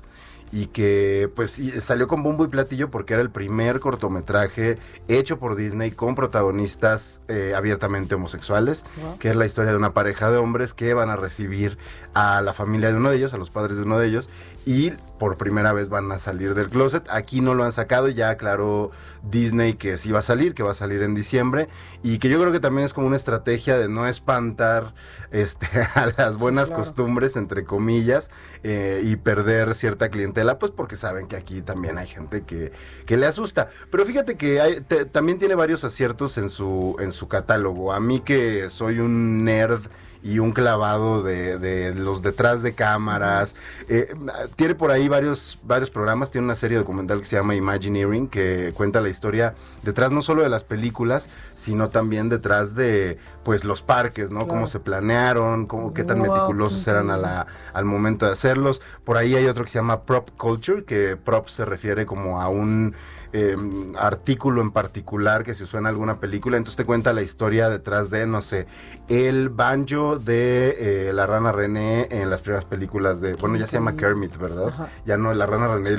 [0.53, 4.79] y que pues salió con bombo y platillo porque era el primer cortometraje
[5.09, 8.87] hecho por Disney con protagonistas eh, abiertamente homosexuales,
[9.19, 11.79] que es la historia de una pareja de hombres que van a recibir
[12.15, 14.31] a la familia de uno de ellos, a los padres de uno de ellos,
[14.67, 17.07] y por primera vez van a salir del closet.
[17.09, 18.91] Aquí no lo han sacado, ya aclaró
[19.23, 21.69] Disney que sí va a salir, que va a salir en diciembre
[22.03, 24.93] y que yo creo que también es como una estrategia de no espantar
[25.31, 28.31] este, a las buenas costumbres, entre comillas,
[28.65, 32.73] eh, y perder cierta clientela, pues porque saben que aquí también hay gente que,
[33.07, 33.69] que le asusta.
[33.91, 34.81] Pero fíjate que hay,
[35.13, 37.93] también tiene varios aciertos en su, en su catálogo.
[37.93, 39.83] A mí que soy un nerd
[40.23, 43.57] y un clavado de, los detrás de cámaras.
[43.89, 44.09] Eh,
[44.57, 48.73] tiene por ahí varios, varios programas, tiene una serie documental que se llama Imagineering, que
[48.75, 53.83] cuenta la historia detrás no solo de las películas, sino también detrás de pues los
[53.83, 54.49] parques, ¿no?
[54.49, 58.83] Cómo se planearon, cómo, qué tan meticulosos eran a la, al momento de hacerlos.
[59.05, 62.49] Por ahí hay otro que se llama Prop Culture, que prop se refiere como a
[62.49, 62.95] un
[63.39, 67.69] Em, artículo en particular que se usó en alguna película, entonces te cuenta la historia
[67.69, 68.67] detrás de, no sé,
[69.09, 73.77] el banjo de eh, la rana René en las primeras películas de, bueno, ya se
[73.77, 74.73] llama Kermit, ¿verdad?
[75.05, 75.99] Ya no, la rana René,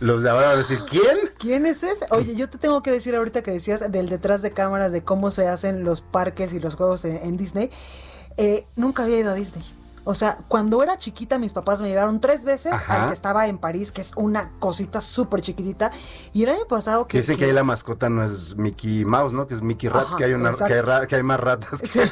[0.00, 1.18] los, de ahora van a decir, ¿quién?
[1.38, 2.06] ¿Quién es ese?
[2.08, 5.30] Oye, yo te tengo que decir ahorita que decías del detrás de cámaras, de cómo
[5.30, 7.68] se hacen los parques y los juegos en, Disney,
[8.38, 9.62] eh, nunca había ido a Disney.
[10.04, 13.58] O sea, cuando era chiquita, mis papás me llevaron tres veces al que estaba en
[13.58, 15.90] París, que es una cosita súper chiquitita.
[16.32, 17.18] Y el año pasado que.
[17.18, 19.46] Dice que, ahí la mascota no es Mickey Mouse, ¿no?
[19.46, 22.10] Que es Mickey Rat, que, hay una, que, hay más ratas que,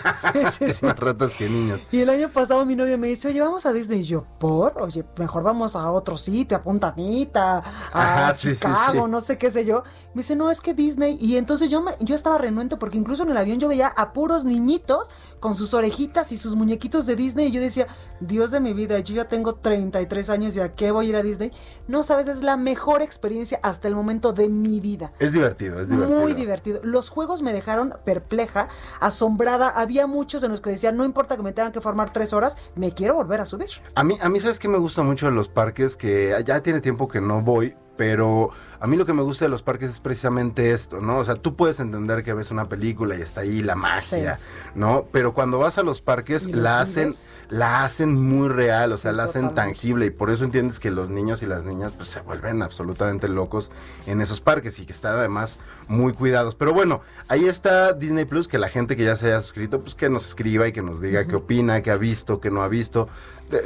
[0.82, 1.80] más ratas que niños.
[1.90, 4.00] Y el año pasado mi novio me dice, oye, vamos a Disney.
[4.00, 4.80] Y yo, ¿por?
[4.80, 7.62] Oye, mejor vamos a otro sitio, a Puntamita,
[7.92, 9.82] a Chicago, no sé qué sé yo.
[10.14, 11.18] Me dice, no, es que Disney.
[11.20, 14.12] Y entonces yo, me, yo estaba renuente porque incluso en el avión yo veía a
[14.12, 15.10] puros niñitos
[15.40, 17.48] con sus orejitas y sus muñequitos de Disney.
[17.48, 17.86] Y yo decía,
[18.20, 21.16] Dios de mi vida, yo ya tengo 33 años y a qué voy a ir
[21.16, 21.50] a Disney.
[21.88, 25.12] No sabes, es la mejor experiencia hasta el momento de mi vida.
[25.18, 26.20] Es divertido, es divertido.
[26.20, 26.80] Muy divertido.
[26.84, 28.68] Los juegos me dejaron perpleja,
[29.00, 29.70] asombrada.
[29.70, 32.56] Había muchos en los que decían, no importa que me tengan que formar tres horas,
[32.74, 33.70] me quiero volver a subir.
[33.94, 35.96] A mí, a mí ¿sabes qué me gusta mucho de los parques?
[35.96, 38.48] Que ya tiene tiempo que no voy, pero
[38.80, 41.18] a mí lo que me gusta de los parques es precisamente esto, ¿no?
[41.18, 44.40] O sea, tú puedes entender que ves una película y está ahí la magia,
[44.74, 45.04] ¿no?
[45.12, 47.12] Pero cuando vas a los parques la hacen
[47.50, 51.10] la hacen muy real, o sea, la hacen tangible y por eso entiendes que los
[51.10, 53.70] niños y las niñas pues se vuelven absolutamente locos
[54.06, 56.54] en esos parques y que están además muy cuidados.
[56.54, 59.94] Pero bueno, ahí está Disney Plus, que la gente que ya se haya suscrito, pues
[59.94, 62.68] que nos escriba y que nos diga qué opina, qué ha visto, qué no ha
[62.68, 63.08] visto.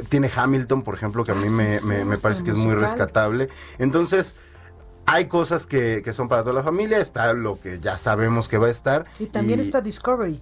[0.09, 3.49] Tiene Hamilton, por ejemplo, que a mí ah, me, me parece que es muy rescatable.
[3.77, 4.35] Entonces,
[5.05, 8.67] hay cosas que, son para toda la familia, está lo que ya sabemos que va
[8.67, 9.05] a estar.
[9.19, 10.41] Y también está Discovery.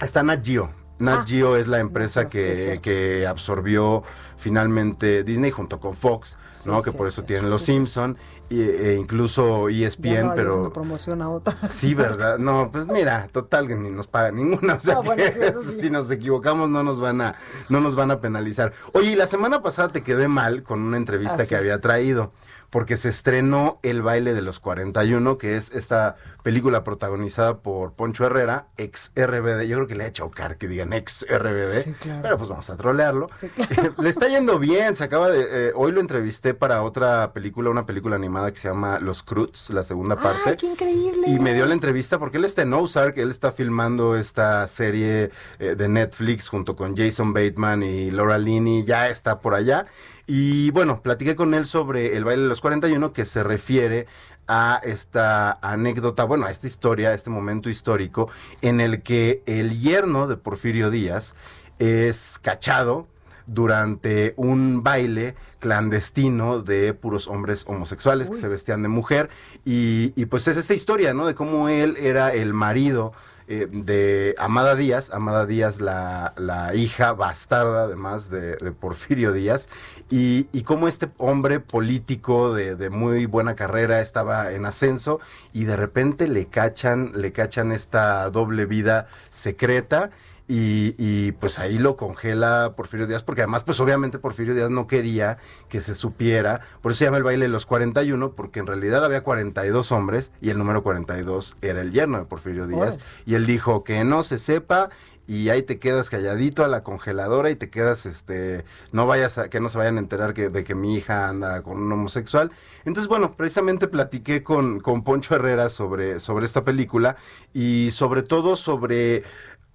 [0.00, 0.70] Está Nat Geo.
[0.98, 4.02] Nat ah, Geo es la empresa que, que, absorbió
[4.38, 6.82] finalmente Disney junto con Fox, ¿no?
[6.82, 8.16] que por eso tienen Los Simpson
[8.48, 11.56] e incluso ESPN, pero promoción a otra.
[11.68, 12.38] Sí, verdad.
[12.38, 15.00] No, pues mira, total que ni nos paga ninguna, o sea,
[15.80, 17.34] si nos equivocamos no nos van a
[17.68, 18.72] no nos van a penalizar.
[18.92, 22.32] Oye, la semana pasada te quedé mal con una entrevista ah, que había traído
[22.70, 28.26] porque se estrenó El baile de los 41, que es esta película protagonizada por Poncho
[28.26, 29.62] Herrera, ex RBD.
[29.62, 32.76] Yo creo que le ha hecho chocar que digan ex RBD, pero pues vamos a
[32.76, 33.28] trolearlo.
[33.98, 35.68] le está yendo bien, se acaba de...
[35.68, 39.70] Eh, hoy lo entrevisté para otra película, una película animada que se llama Los Cruz,
[39.70, 40.50] la segunda parte.
[40.50, 41.28] ¡Ay, qué increíble!
[41.28, 45.30] Y me dio la entrevista porque él está en Ozark, él está filmando esta serie
[45.58, 49.86] eh, de Netflix junto con Jason Bateman y Laura Linney, ya está por allá.
[50.26, 54.06] Y bueno, platiqué con él sobre el baile de los 41 que se refiere
[54.48, 58.28] a esta anécdota, bueno, a esta historia, a este momento histórico
[58.60, 61.34] en el que el yerno de Porfirio Díaz
[61.78, 63.08] es cachado
[63.46, 69.30] durante un baile clandestino de puros hombres homosexuales que se vestían de mujer
[69.64, 71.26] y, y, pues es esta historia, ¿no?
[71.26, 73.12] De cómo él era el marido
[73.48, 79.68] eh, de Amada Díaz, Amada Díaz la, la hija bastarda además de, Porfirio Díaz,
[80.10, 85.20] y, y cómo este hombre político de, de, muy buena carrera estaba en ascenso
[85.52, 90.10] y de repente le cachan, le cachan esta doble vida secreta
[90.48, 95.38] y, pues ahí lo congela Porfirio Díaz, porque además pues obviamente Porfirio Díaz no quería
[95.68, 99.04] que se supiera, por eso se llama el baile de los 41, porque en realidad
[99.04, 103.46] había 42 hombres y el número 42 era el yerno de Porfirio Díaz, y él
[103.46, 104.90] dijo que no se sepa
[105.26, 109.50] y ahí te quedas calladito a la congeladora y te quedas, este, no vayas a,
[109.50, 112.52] que no se vayan a enterar que, de que mi hija anda con un homosexual.
[112.84, 117.16] Entonces, bueno, precisamente platiqué con, con Poncho Herrera sobre, sobre esta película
[117.52, 119.24] y sobre todo sobre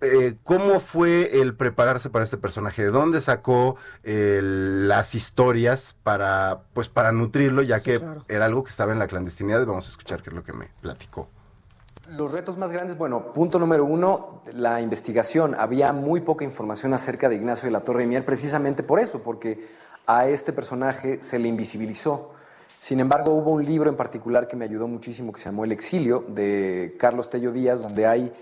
[0.02, 2.84] eh, ¿cómo fue el prepararse para este personaje?
[2.84, 8.91] ¿De dónde sacó las historias para, pues, para nutrirlo, ya que era algo que estaba
[8.91, 9.66] en la clandestinidad?
[9.66, 11.28] Vamos a escuchar qué es lo que me platicó.
[12.18, 15.56] Los retos más grandes, bueno, punto número uno, la investigación.
[15.58, 19.24] Había muy poca información acerca de Ignacio de la Torre y Miel, precisamente por eso,
[19.24, 19.68] porque
[20.08, 22.34] a este personaje se le invisibilizó.
[22.80, 25.72] Sin embargo, hubo un libro en particular que me ayudó muchísimo que se llamó El
[25.72, 28.34] Exilio, de Carlos Tello Díaz, donde hay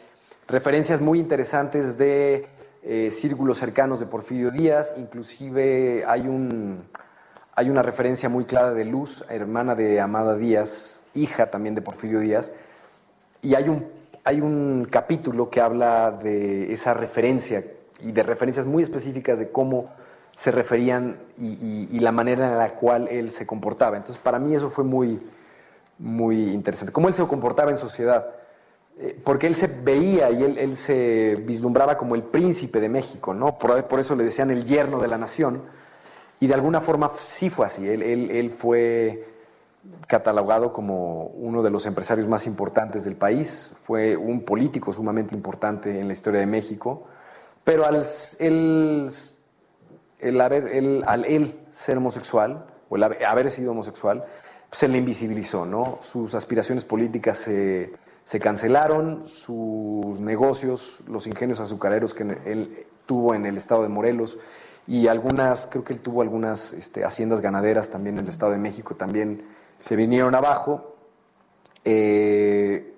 [0.49, 2.47] referencias muy interesantes de
[2.83, 6.83] eh, círculos cercanos de Porfirio Díaz, inclusive hay, un,
[7.55, 12.19] hay una referencia muy clara de Luz, hermana de Amada Díaz, hija también de Porfirio
[12.19, 12.51] Díaz,
[13.41, 13.87] y hay un,
[14.23, 17.63] hay un capítulo que habla de esa referencia
[18.01, 19.91] y de referencias muy específicas de cómo
[20.31, 23.97] se referían y, la manera en la cual él se comportaba.
[23.97, 25.21] Entonces, para mí eso fue muy,
[25.97, 26.93] muy interesante.
[26.93, 28.38] Cómo él se comportaba en sociedad.
[28.97, 33.57] Eh, porque él se veía y él, se vislumbraba como el príncipe de México, ¿no?
[33.57, 35.63] Por, eso le decían el yerno de la nación.
[36.39, 37.87] Y de alguna forma sí fue así.
[37.87, 39.25] Él, él fue
[40.07, 45.99] catalogado como uno de los empresarios más importantes del país, fue un político sumamente importante
[45.99, 47.03] en la historia de México,
[47.63, 48.03] pero al
[48.39, 49.09] él,
[50.19, 54.25] el haber, al él ser homosexual, o el haber sido homosexual,
[54.71, 55.99] se le invisibilizó, ¿no?
[56.01, 57.93] Sus aspiraciones políticas se,
[58.29, 64.37] se cancelaron, sus negocios, los ingenios azucareros que él tuvo en el estado de Morelos,
[64.85, 68.59] y algunas, creo que él tuvo algunas este, haciendas ganaderas también en el estado de
[68.59, 69.47] México, también
[69.79, 70.95] se vinieron abajo.
[71.83, 72.93] Eh,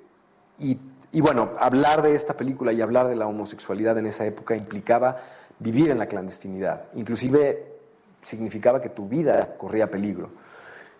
[0.59, 5.15] y, bueno, hablar de esta película y hablar de la homosexualidad en esa época implicaba
[5.59, 6.89] vivir en la clandestinidad.
[6.95, 7.71] Inclusive
[8.21, 10.31] significaba que tu vida corría peligro.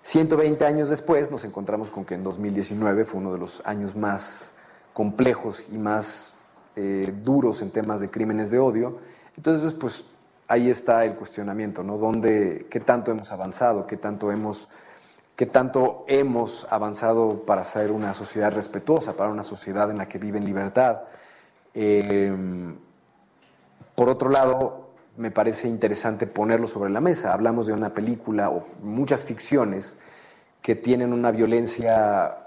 [0.03, 4.55] 120 años después nos encontramos con que en 2019 fue uno de los años más
[4.93, 6.35] complejos y más
[6.75, 8.97] eh, duros en temas de crímenes de odio.
[9.37, 10.05] Entonces, pues
[10.47, 11.97] ahí está el cuestionamiento, ¿no?
[11.97, 13.87] ¿Dónde, ¿Qué tanto hemos avanzado?
[13.87, 14.67] ¿Qué tanto hemos
[15.41, 20.19] que tanto hemos avanzado para ser una sociedad respetuosa, para una sociedad en la que
[20.19, 21.01] vive en libertad.
[21.73, 22.77] Em,
[23.95, 27.33] por otro lado, me parece interesante ponerlo sobre la mesa.
[27.33, 29.97] Hablamos de una película o muchas ficciones
[30.61, 32.37] que tienen una violencia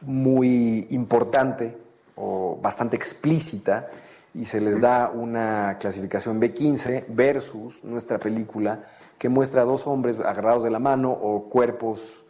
[0.00, 1.76] muy importante
[2.16, 3.88] o bastante explícita
[4.34, 8.84] y se les da una clasificación B15 versus nuestra película
[9.18, 12.24] que muestra a dos hombres agarrados de la mano o cuerpos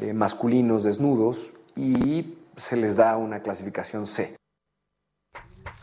[0.00, 4.36] eh, masculinos desnudos y se les da una clasificación C.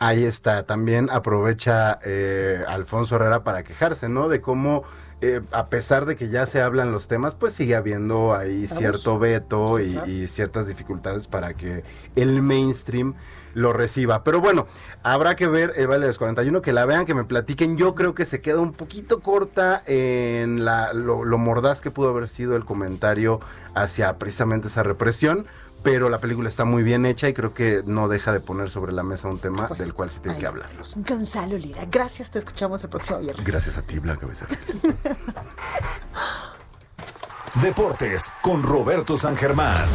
[0.04, 4.28] Ahí está, también aprovecha eh, Alfonso Herrera para quejarse, ¿no?
[4.28, 4.82] De cómo,
[5.20, 9.20] eh, a pesar de que ya se hablan los temas, pues sigue habiendo ahí cierto
[9.20, 11.84] veto y, ciertas dificultades para que
[12.16, 13.14] el mainstream
[13.54, 14.24] lo reciba.
[14.24, 14.66] Pero bueno,
[15.04, 17.76] habrá que ver el Valle de los 41, que la vean, que me platiquen.
[17.76, 22.08] Yo creo que se queda un poquito corta en la, lo, lo mordaz que pudo
[22.08, 23.38] haber sido el comentario
[23.76, 25.46] hacia precisamente esa represión
[25.82, 28.92] pero la película está muy bien hecha y creo que no deja de poner sobre
[28.92, 30.70] la mesa un tema pues, del cual se tiene que hablar.
[30.96, 33.44] Gonzalo Lira, gracias, te escuchamos el próximo viernes.
[33.44, 34.56] Gracias a ti, Blanca Becerra.
[37.62, 39.86] Deportes con Roberto San Germán.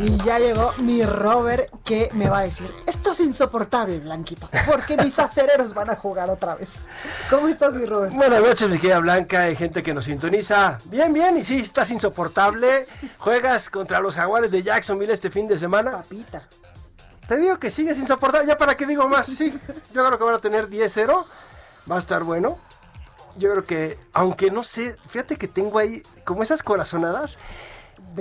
[0.00, 4.96] Y, ya llegó mi Robert que me va a decir, esto es insoportable, Blanquito, porque
[4.96, 6.88] mis acereros van a jugar otra vez.
[7.30, 8.12] ¿Cómo estás, mi Robert?
[8.14, 10.78] Buenas noches, mi querida Blanca, hay gente que nos sintoniza.
[10.86, 12.86] Bien, bien, y sí, estás insoportable.
[13.18, 15.92] Juegas contra los jaguares de Jacksonville este fin de semana.
[15.92, 16.48] Papita.
[17.28, 19.26] Te digo que sigues insoportable, ya para qué digo más.
[19.26, 19.56] Sí,
[19.92, 21.24] yo creo que van a tener 10-0.
[21.90, 22.58] Va a estar bueno.
[23.36, 27.38] Yo creo que, aunque no sé, fíjate que tengo ahí como esas corazonadas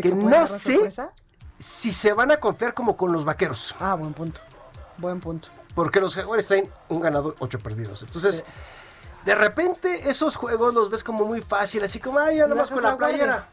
[0.02, 0.90] que, no sé
[1.60, 3.76] si se van a confiar como con los vaqueros.
[3.80, 4.42] Ah, buen punto.
[4.98, 5.50] Buen punto.
[5.76, 8.04] Porque los jugadores traen un ganador, ocho perdidos.
[8.04, 8.46] Entonces,
[9.26, 12.84] de repente esos juegos los ves como muy fácil, así como, ay, ya nomás con
[12.84, 13.48] la playera.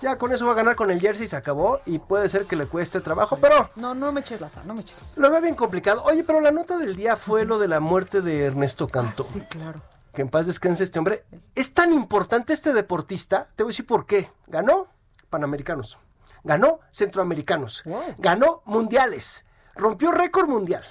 [0.00, 1.78] ya con eso va a ganar con el jersey, se acabó.
[1.86, 3.70] Y puede ser que le cueste trabajo, pero.
[3.76, 5.22] No, no me eches la sal, no me eches la sal.
[5.22, 6.02] Lo veo bien complicado.
[6.04, 8.88] Oye, pero la nota del día fue lo de la muerte de Ernesto.
[8.94, 9.82] Ah, sí, claro.
[10.12, 11.24] Que en paz descanse este hombre.
[11.54, 14.30] Es tan importante este deportista, te voy a decir por qué.
[14.48, 14.88] Ganó
[15.30, 15.98] Panamericanos
[16.44, 17.84] ganó centroamericanos,
[18.18, 20.84] ganó mundiales, rompió récord mundial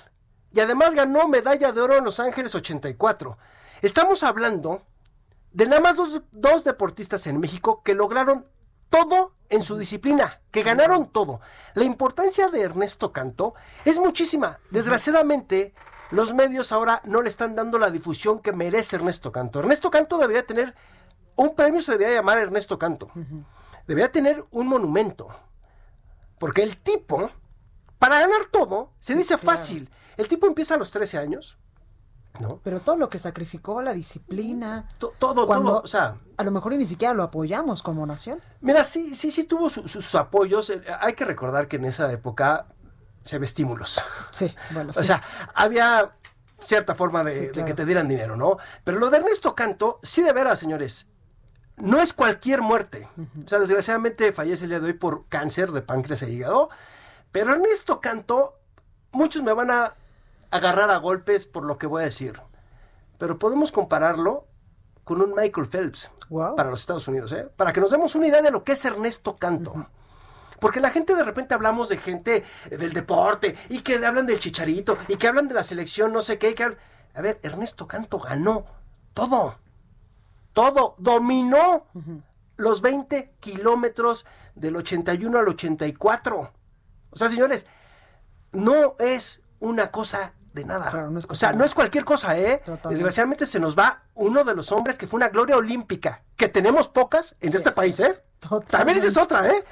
[0.51, 3.37] y además ganó medalla de oro en Los Ángeles 84.
[3.81, 4.83] Estamos hablando
[5.51, 8.45] de nada más dos, dos deportistas en México que lograron
[8.89, 11.41] todo en su disciplina, que ganaron todo.
[11.73, 13.53] La importancia de Ernesto Canto
[13.85, 14.59] es muchísima.
[14.71, 15.73] Desgraciadamente,
[16.11, 19.59] los medios ahora no le están dando la difusión que merece Ernesto Canto.
[19.59, 20.75] Ernesto Canto debería tener
[21.35, 23.11] un premio, se debería llamar Ernesto Canto
[23.89, 25.27] debería tener un monumento.
[26.37, 27.31] Porque el tipo,
[27.97, 29.89] para ganar todo, se dice fácil.
[30.15, 31.57] El tipo empieza a los 13 años.
[32.39, 32.61] ¿No?
[32.63, 34.87] Pero todo lo que sacrificó, la disciplina.
[34.99, 35.81] todo, todo.
[35.81, 38.39] O sea, a lo mejor ni siquiera lo apoyamos como nación.
[38.61, 40.69] Mira, sí, sí, sí tuvo sus apoyos.
[40.69, 42.67] Eh, hay que recordar que en esa época
[43.25, 43.99] se ve estímulos.
[44.29, 45.23] Sí, bueno, O sea,
[45.55, 46.15] había
[46.63, 48.57] cierta forma de, de, que te dieran dinero, ¿no?
[48.83, 51.07] Pero lo de Ernesto Canto, sí de veras, señores,
[51.79, 53.07] no es cualquier muerte.
[53.45, 56.69] O sea, desgraciadamente fallece el día de hoy por cáncer de páncreas e hígado.
[57.31, 58.59] Pero Ernesto Canto,
[59.11, 59.93] muchos me van a
[60.51, 62.41] agarrar a golpes por lo que voy a decir.
[63.17, 64.47] Pero podemos compararlo
[65.03, 66.11] con un Michael Phelps
[66.55, 67.47] para los Estados Unidos, ¿eh?
[67.55, 69.87] Para que nos demos una idea de lo que es Ernesto Canto.
[70.59, 74.97] Porque la gente de repente hablamos de gente del deporte y que hablan del chicharito
[75.07, 76.53] y que hablan de la selección, no sé qué.
[76.53, 76.77] Que
[77.15, 78.65] A ver, Ernesto Canto ganó
[79.13, 79.57] todo.
[80.53, 80.95] Todo.
[80.97, 81.85] Dominó
[82.57, 84.25] los 20 kilómetros
[84.55, 86.53] del 81 al 84.
[87.11, 87.65] O sea, señores,
[88.51, 91.09] no es una cosa de nada.
[91.27, 92.61] o sea, no es cualquier cosa, ¿eh?
[92.89, 96.87] Desgraciadamente se nos va uno de los hombres que fue una gloria olímpica, que tenemos
[96.87, 98.21] pocas en este país, ¿eh?
[98.67, 99.63] También esa es otra, ¿eh?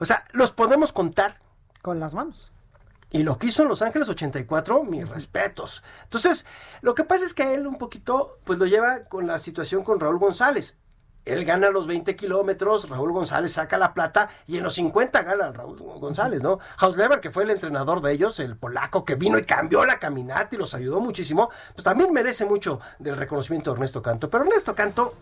[0.00, 1.40] O sea, los podemos contar.
[1.82, 2.53] Con las manos.
[3.14, 5.84] Y lo que hizo en Los Ángeles 84, mis respetos.
[6.02, 6.46] Entonces,
[6.82, 9.84] lo que pasa es que a él un poquito, pues lo lleva con la situación
[9.84, 10.80] con Raúl González.
[11.24, 15.52] Él gana los 20 kilómetros, Raúl González saca la plata y en los 50 gana
[15.52, 16.58] Raúl González, ¿no?
[16.76, 20.48] Hausleber, que fue el entrenador de ellos, el polaco que vino y cambió la caminata
[20.56, 24.28] y los ayudó muchísimo, pues también merece mucho del reconocimiento de Ernesto Canto.
[24.28, 25.14] Pero Ernesto Canto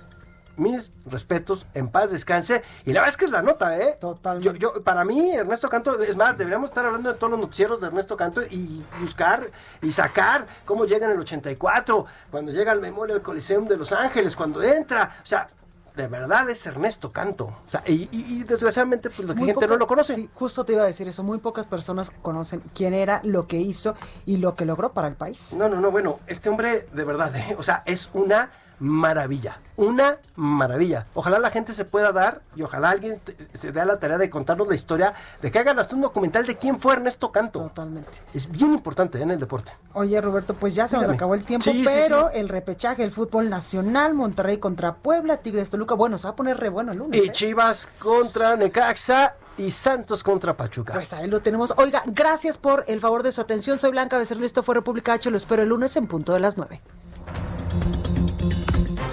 [0.56, 2.62] mis respetos, en paz descanse.
[2.84, 3.96] Y la verdad es que es la nota, ¿eh?
[4.00, 4.58] Totalmente.
[4.58, 7.88] Yo, para mí, Ernesto Canto, es más, deberíamos estar hablando de todos los noticieros de
[7.88, 9.48] Ernesto Canto y buscar
[9.80, 14.36] y sacar cómo llega en el 84, cuando llega al Memorial Coliseum de Los Ángeles,
[14.36, 15.16] cuando entra.
[15.22, 15.48] O sea,
[15.94, 17.44] de verdad es Ernesto Canto.
[17.44, 20.14] O sea, y, desgraciadamente, pues la gente no lo conoce.
[20.14, 21.22] Sí, justo te iba a decir eso.
[21.22, 23.94] Muy pocas personas conocen quién era, lo que hizo
[24.26, 25.54] y lo que logró para el país.
[25.56, 25.90] No, no, no.
[25.90, 27.56] Bueno, este hombre, de verdad, ¿eh?
[27.58, 28.50] o sea, es una
[28.82, 29.60] maravilla.
[29.76, 31.06] Una maravilla.
[31.14, 33.20] Ojalá la gente se pueda dar y ojalá alguien
[33.54, 36.58] se dé la tarea de contarnos la historia, de que hagan hasta un documental de
[36.58, 37.60] quién fue Ernesto Canto.
[37.60, 38.18] Totalmente.
[38.34, 39.22] Es bien importante ¿eh?
[39.22, 39.72] en el deporte.
[39.94, 44.14] Oye, Roberto, pues ya se nos acabó el tiempo, pero el repechaje, el fútbol nacional,
[44.14, 47.24] Monterrey contra Puebla, Tigres Toluca, bueno, se va a poner re bueno el lunes.
[47.24, 47.32] Y ¿eh?
[47.32, 50.94] Chivas contra Necaxa y Santos contra Pachuca.
[50.94, 51.72] Pues ahí lo tenemos.
[51.76, 53.78] Oiga, gracias por el favor de su atención.
[53.78, 55.30] Soy Blanca Becerril, esto fue República H.
[55.30, 56.80] Lo espero el lunes en punto de las 9.